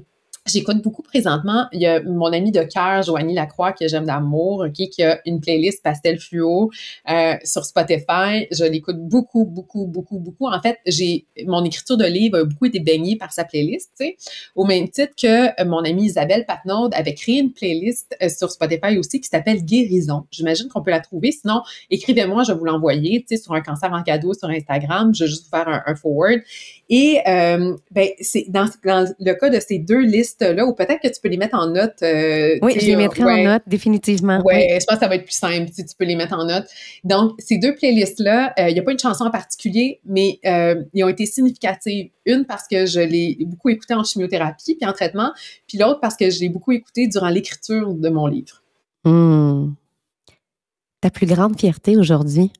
[0.45, 1.67] J'écoute beaucoup présentement.
[1.71, 5.39] Il y a mon ami de cœur, Joanie Lacroix, que j'aime d'amour, qui a une
[5.39, 6.69] playlist Pastel Fluo
[7.09, 8.45] euh, sur Spotify.
[8.51, 10.47] Je l'écoute beaucoup, beaucoup, beaucoup, beaucoup.
[10.47, 14.03] En fait, j'ai mon écriture de livre a beaucoup été baignée par sa playlist.
[14.55, 18.51] Au même titre que euh, mon amie Isabelle Patnaud avait créé une playlist euh, sur
[18.51, 20.25] Spotify aussi qui s'appelle Guérison.
[20.29, 21.31] J'imagine qu'on peut la trouver.
[21.31, 25.15] Sinon, écrivez-moi, je vais vous l'envoyer, sur un cancer en cadeau sur Instagram.
[25.15, 26.41] Je vais juste vous faire un, forward.
[26.89, 30.01] Et ben, c'est dans, le cas de ces deux
[30.39, 31.95] listes-là, ou peut-être que tu peux les mettre en note.
[32.01, 34.41] Euh, oui, je les mettrai en note, définitivement.
[34.43, 36.45] Ouais, je pense que ça va être plus simple si tu peux les mettre en
[36.45, 36.65] note.
[37.03, 40.83] Donc, ces deux playlists-là, euh, il n'y a pas une chanson en particulier, mais euh,
[40.93, 42.09] ils ont été significatives.
[42.25, 45.31] Une parce que je l'ai beaucoup écouté en chimiothérapie puis en traitement,
[45.67, 48.61] puis l'autre parce que je l'ai beaucoup écouté durant l'écriture de mon livre.
[49.05, 49.73] Mmh.
[51.01, 52.51] Ta plus grande fierté aujourd'hui?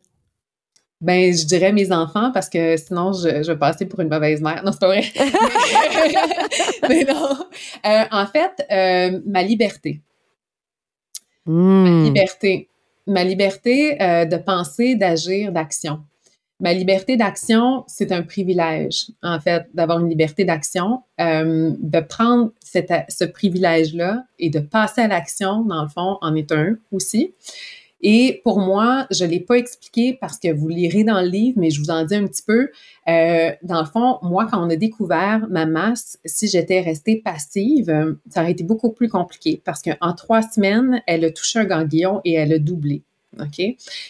[1.03, 4.41] Ben, je dirais mes enfants parce que sinon, je, je vais passer pour une mauvaise
[4.41, 4.63] mère.
[4.63, 5.03] Non, c'est pas vrai.
[6.89, 7.37] mais, non.
[7.85, 9.99] Euh, en fait, euh, ma liberté.
[11.45, 12.03] Ma hmm.
[12.05, 12.69] liberté.
[13.05, 15.99] Ma liberté euh, de penser, d'agir, d'action.
[16.61, 22.93] Ma liberté d'action, c'est un privilège, en fait, d'avoir une liberté d'action, de prendre cette,
[23.09, 27.33] ce privilège-là et de passer à l'action, dans le fond, en est un aussi.
[28.03, 31.69] Et pour moi, je l'ai pas expliqué parce que vous lirez dans le livre, mais
[31.69, 32.69] je vous en dis un petit peu.
[33.07, 38.17] Euh, dans le fond, moi, quand on a découvert ma masse, si j'étais restée passive,
[38.29, 42.19] ça aurait été beaucoup plus compliqué parce qu'en trois semaines, elle a touché un ganglion
[42.25, 43.03] et elle a doublé.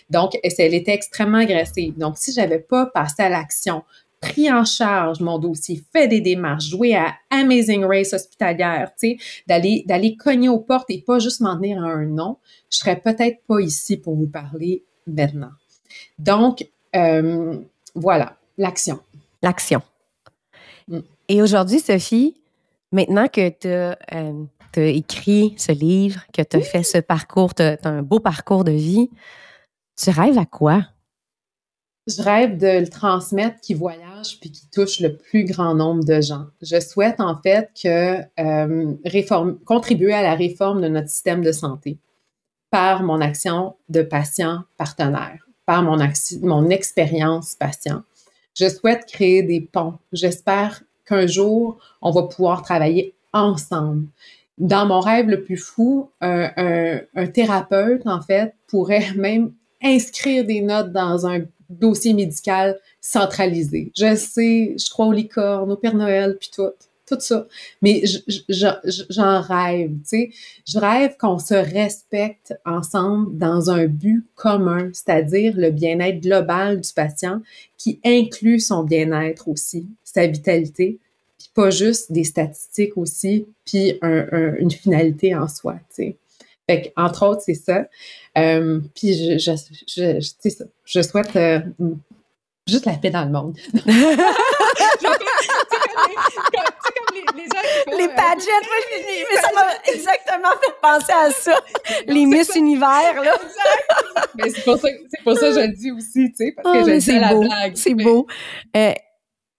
[0.10, 1.98] Donc, elle était extrêmement agressive.
[1.98, 3.84] Donc, si j'avais pas passé à l'action,
[4.24, 9.18] pris en charge mon dossier, fait des démarches, joué à Amazing Race hospitalière, tu sais,
[9.48, 12.38] d'aller, d'aller cogner aux portes et pas juste m'en tenir à un nom,
[12.72, 15.52] je serais peut-être pas ici pour vous parler maintenant.
[16.18, 17.60] Donc, euh,
[17.95, 19.00] voilà, l'action.
[19.41, 19.82] L'action.
[20.88, 21.00] Mm.
[21.28, 22.38] Et aujourd'hui, Sophie,
[22.94, 24.45] maintenant que tu as, euh,
[24.76, 28.72] écrit ce livre, que tu as fait ce parcours, tu as, un beau parcours de
[28.72, 29.10] vie,
[30.02, 30.88] Tu rêves à quoi?
[32.08, 36.22] Je rêve de le transmettre, qui voyage puis qui touche le plus grand nombre de
[36.22, 36.45] gens.
[36.62, 38.94] Je souhaite en fait euh,
[39.66, 41.98] contribuer à la réforme de notre système de santé
[42.72, 45.98] par mon action de patient partenaire, par mon,
[46.41, 48.02] mon expérience patient.
[48.56, 50.00] Je souhaite créer des ponts.
[50.12, 54.08] J'espère qu'un jour, on va pouvoir travailler ensemble.
[54.58, 60.62] Dans mon rêve le plus fou, un, un thérapeute, en fait, pourrait même inscrire des
[60.62, 63.91] notes dans un dossier médical centralisé.
[63.98, 66.69] Je sais, je crois aux licornes, au Père Noël, puis tout,
[67.06, 67.48] tout ça.
[67.81, 68.03] Mais
[68.49, 70.30] j'en rêve, tu sais.
[70.65, 76.94] Je rêve qu'on se respecte ensemble dans un but commun, c'est-à-dire le bien-être global du
[76.94, 77.41] patient
[77.77, 80.99] qui inclut son bien-être aussi, sa vitalité,
[81.38, 86.18] puis pas juste des statistiques aussi, puis une finalité en soi, tu sais.
[86.69, 87.85] Fait entre autres, c'est ça.
[88.38, 89.52] Euh, puis je, je,
[89.88, 90.65] je, ça.
[90.85, 91.60] je souhaite euh,
[92.68, 93.57] juste la paix dans le monde.
[97.98, 98.64] les, pageants,
[99.30, 101.60] mais ça m'a exactement fait penser à ça.
[102.07, 103.38] les Miss Univers, là.
[104.35, 104.88] mais c'est pour, ça,
[105.23, 107.35] pour ça que je le dis aussi, tu sais, parce que oh, je dis la
[107.35, 107.76] blague.
[107.76, 108.26] C'est beau.
[108.76, 108.94] Euh,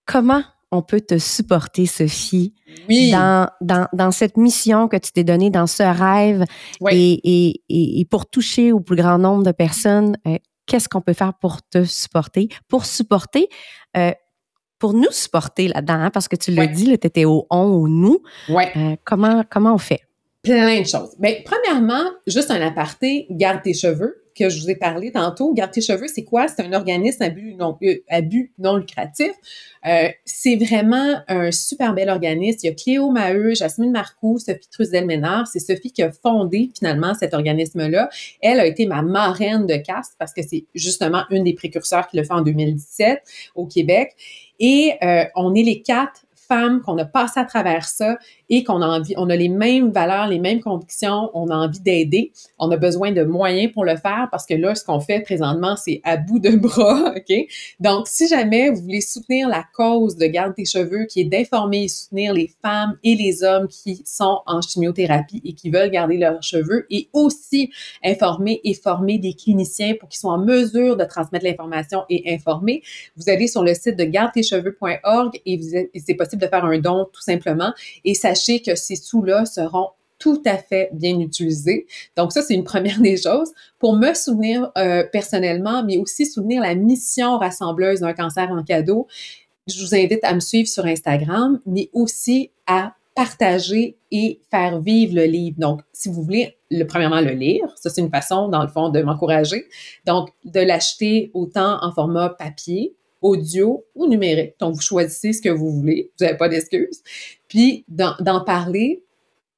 [0.07, 0.43] comment
[0.75, 2.55] on peut te supporter, Sophie,
[2.89, 6.45] dans, dans, cette mission que tu t'es donnée, dans ce rêve,
[6.91, 10.37] et, pour toucher au plus grand nombre de personnes, euh,
[10.67, 12.49] qu'est-ce qu'on peut faire pour te supporter?
[12.69, 13.49] Pour supporter,
[13.97, 14.13] euh,
[14.79, 17.89] pour nous supporter là-dedans, hein, parce que tu l'as dit, tu étais au on, au
[17.89, 18.21] nous.
[18.51, 20.01] Euh, comment, comment on fait?
[20.45, 21.17] Plein de choses.
[21.19, 25.55] Bien, premièrement, juste un aparté, garde tes cheveux que je vous ai parlé tantôt.
[25.55, 26.49] Garde tes cheveux, c'est quoi?
[26.49, 28.23] C'est un organisme à but non, euh,
[28.59, 29.31] non lucratif.
[29.87, 32.59] Euh, c'est vraiment un super bel organisme.
[32.63, 35.47] Il y a Cléo Maheu, Jasmine Marcoux, Sophie Truzel-Ménard.
[35.47, 38.11] C'est Sophie qui a fondé finalement cet organisme-là.
[38.43, 42.17] Elle a été ma marraine de caste parce que c'est justement une des précurseurs qui
[42.17, 43.23] le fait en 2017
[43.55, 44.15] au Québec.
[44.61, 48.17] Et euh, on est les quatre femmes qu'on a passé à travers ça
[48.51, 51.81] et qu'on a envie, on a les mêmes valeurs, les mêmes convictions, on a envie
[51.81, 52.33] d'aider.
[52.59, 55.77] On a besoin de moyens pour le faire parce que là, ce qu'on fait présentement,
[55.77, 57.37] c'est à bout de bras, OK?
[57.81, 61.85] Donc, si jamais vous voulez soutenir la cause de Garde tes cheveux, qui est d'informer
[61.85, 66.19] et soutenir les femmes et les hommes qui sont en chimiothérapie et qui veulent garder
[66.19, 67.71] leurs cheveux et aussi
[68.05, 72.83] informer et former des cliniciens pour qu'ils soient en mesure de transmettre l'information et informer,
[73.17, 75.61] vous allez sur le site de gardetecheveux.org et
[76.05, 77.73] c'est possible de faire un don tout simplement
[78.05, 79.89] et sachez que ces sous-là seront
[80.19, 81.87] tout à fait bien utilisés.
[82.17, 83.53] Donc ça, c'est une première des choses.
[83.79, 89.07] Pour me souvenir euh, personnellement, mais aussi soutenir la mission rassembleuse d'un cancer en cadeau,
[89.67, 95.15] je vous invite à me suivre sur Instagram, mais aussi à partager et faire vivre
[95.15, 95.57] le livre.
[95.59, 98.89] Donc, si vous voulez, le, premièrement, le lire, ça c'est une façon, dans le fond,
[98.89, 99.67] de m'encourager.
[100.07, 102.95] Donc, de l'acheter autant en format papier,
[103.25, 104.55] audio ou numérique.
[104.61, 106.13] Donc, vous choisissez ce que vous voulez.
[106.19, 107.03] Vous n'avez pas d'excuses.
[107.49, 109.03] Puis, d'en parler,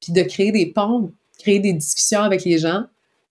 [0.00, 2.84] puis de créer des ponts, créer des discussions avec les gens,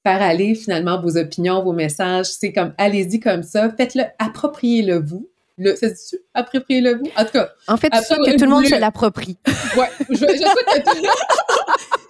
[0.04, 2.28] faire aller finalement vos opinions, vos messages.
[2.28, 3.72] C'est comme, allez-y comme ça.
[3.76, 5.30] Faites-le, appropriez-le vous.
[5.58, 7.10] Le, ça dit Appropriez-le vous?
[7.16, 7.50] En tout cas.
[7.68, 9.38] En fait, c'est que tout le monde se l'approprie.
[9.78, 9.88] Ouais.
[10.10, 11.08] Je, souhaite que tout,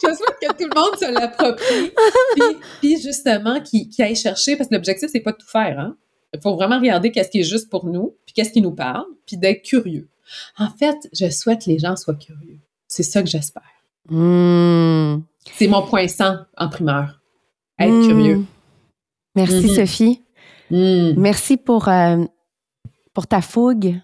[0.01, 1.91] je souhaite que tout le monde se l'approprie.
[2.35, 5.79] Puis, puis, justement, qui, qui aille chercher, parce que l'objectif, c'est pas de tout faire,
[5.79, 5.95] hein.
[6.35, 9.05] Il faut vraiment regarder qu'est-ce qui est juste pour nous, puis qu'est-ce qui nous parle,
[9.25, 10.09] puis d'être curieux.
[10.57, 12.59] En fait, je souhaite que les gens soient curieux.
[12.87, 13.63] C'est ça que j'espère.
[14.09, 15.21] Hmm.
[15.53, 17.21] C'est mon point 100 en primeur.
[17.79, 18.07] Être hmm.
[18.07, 18.45] curieux.
[19.35, 19.75] Merci, mm-hmm.
[19.75, 20.23] Sophie.
[20.71, 21.13] Hmm.
[21.17, 22.23] Merci pour, euh,
[23.13, 23.99] pour ta fougue,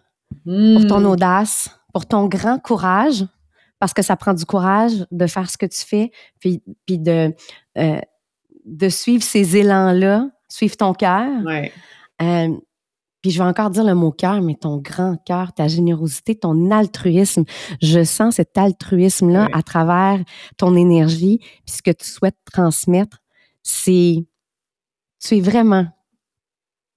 [0.45, 3.25] pour ton audace, pour ton grand courage,
[3.79, 7.33] parce que ça prend du courage de faire ce que tu fais, puis, puis de,
[7.77, 7.99] euh,
[8.65, 11.43] de suivre ces élans-là, suivre ton cœur.
[11.45, 11.71] Ouais.
[12.22, 12.56] Euh,
[13.22, 16.72] puis je vais encore dire le mot cœur, mais ton grand cœur, ta générosité, ton
[16.72, 17.43] altruisme.
[17.81, 20.19] Je sens cet altruisme-là à travers
[20.57, 21.38] ton énergie.
[21.65, 23.19] Puis ce que tu souhaites transmettre,
[23.61, 24.26] c'est.
[25.23, 25.85] Tu es vraiment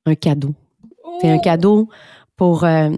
[0.06, 0.54] un cadeau.
[1.20, 1.40] C'est un oh!
[1.42, 1.88] cadeau
[2.36, 2.90] pour, euh,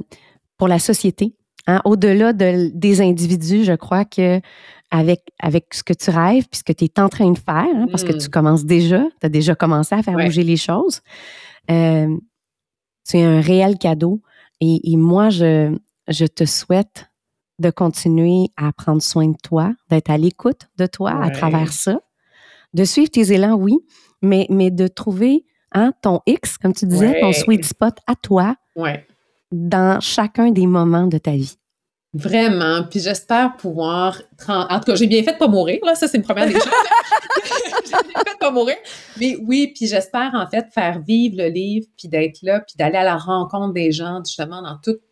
[0.56, 1.34] pour la société.
[1.66, 1.80] Hein.
[1.84, 4.40] Au-delà de, des individus, je crois que
[4.92, 7.66] avec, avec ce que tu rêves, puis ce que tu es en train de faire,
[7.74, 8.30] hein, parce que tu mm.
[8.30, 11.00] commences déjà, tu as déjà commencé à faire bouger les choses.
[11.70, 12.16] Euh,
[13.04, 14.20] c'est un réel cadeau.
[14.60, 15.76] Et, moi, je,
[16.08, 17.10] je te souhaite
[17.58, 22.00] de continuer à prendre soin de toi, d'être à l'écoute de toi à travers ça,
[22.74, 23.78] de suivre tes élans, oui,
[24.22, 28.56] mais, mais de trouver hein, ton X, comme tu disais, ton sweet spot à toi
[28.76, 29.06] ouais.
[29.52, 31.56] dans chacun des moments de ta vie.
[32.14, 32.84] Vraiment.
[32.84, 34.22] Puis j'espère pouvoir.
[34.48, 35.94] En tout cas, j'ai bien fait de pas mourir, là.
[35.94, 36.64] Ça, c'est une première des choses.
[37.84, 38.76] j'ai bien fait de pas mourir.
[39.18, 42.96] Mais oui, puis j'espère, en fait, faire vivre le livre, puis d'être là, puis d'aller
[42.96, 45.02] à la rencontre des gens, justement, dans toutes,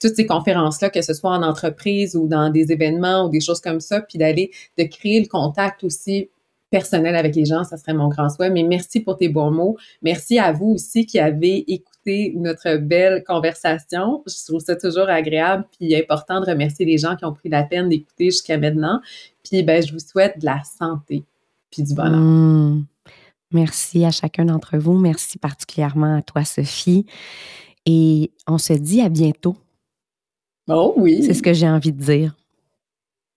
[0.00, 3.60] toutes ces conférences-là, que ce soit en entreprise ou dans des événements ou des choses
[3.60, 6.30] comme ça, puis d'aller, de créer le contact aussi
[6.70, 8.50] personnel avec les gens, ça serait mon grand souhait.
[8.50, 9.76] Mais merci pour tes bons mots.
[10.02, 14.22] Merci à vous aussi qui avez écouté notre belle conversation.
[14.26, 17.62] Je trouve ça toujours agréable puis important de remercier les gens qui ont pris la
[17.62, 19.00] peine d'écouter jusqu'à maintenant.
[19.42, 21.24] Puis ben, je vous souhaite de la santé
[21.70, 22.20] puis du bonheur.
[22.20, 22.86] Mmh.
[23.52, 24.98] Merci à chacun d'entre vous.
[24.98, 27.06] Merci particulièrement à toi, Sophie.
[27.86, 29.56] Et on se dit à bientôt.
[30.68, 31.22] Oh oui.
[31.22, 32.36] C'est ce que j'ai envie de dire.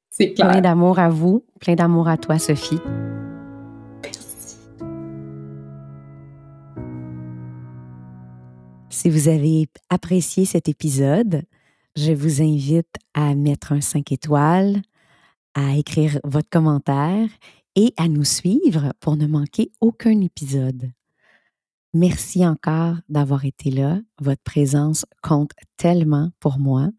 [0.09, 0.49] C'est clair.
[0.49, 2.79] Plein d'amour à vous, plein d'amour à toi, Sophie.
[9.01, 11.41] Si vous avez apprécié cet épisode,
[11.95, 14.83] je vous invite à mettre un 5 étoiles,
[15.55, 17.27] à écrire votre commentaire
[17.75, 20.91] et à nous suivre pour ne manquer aucun épisode.
[21.95, 23.99] Merci encore d'avoir été là.
[24.19, 26.91] Votre présence compte tellement pour moi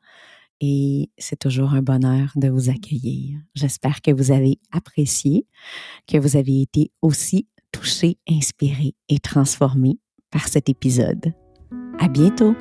[0.61, 3.39] et c'est toujours un bonheur de vous accueillir.
[3.55, 5.47] J'espère que vous avez apprécié,
[6.09, 10.01] que vous avez été aussi touché, inspiré et transformé
[10.33, 11.33] par cet épisode.
[11.99, 12.55] À bientôt!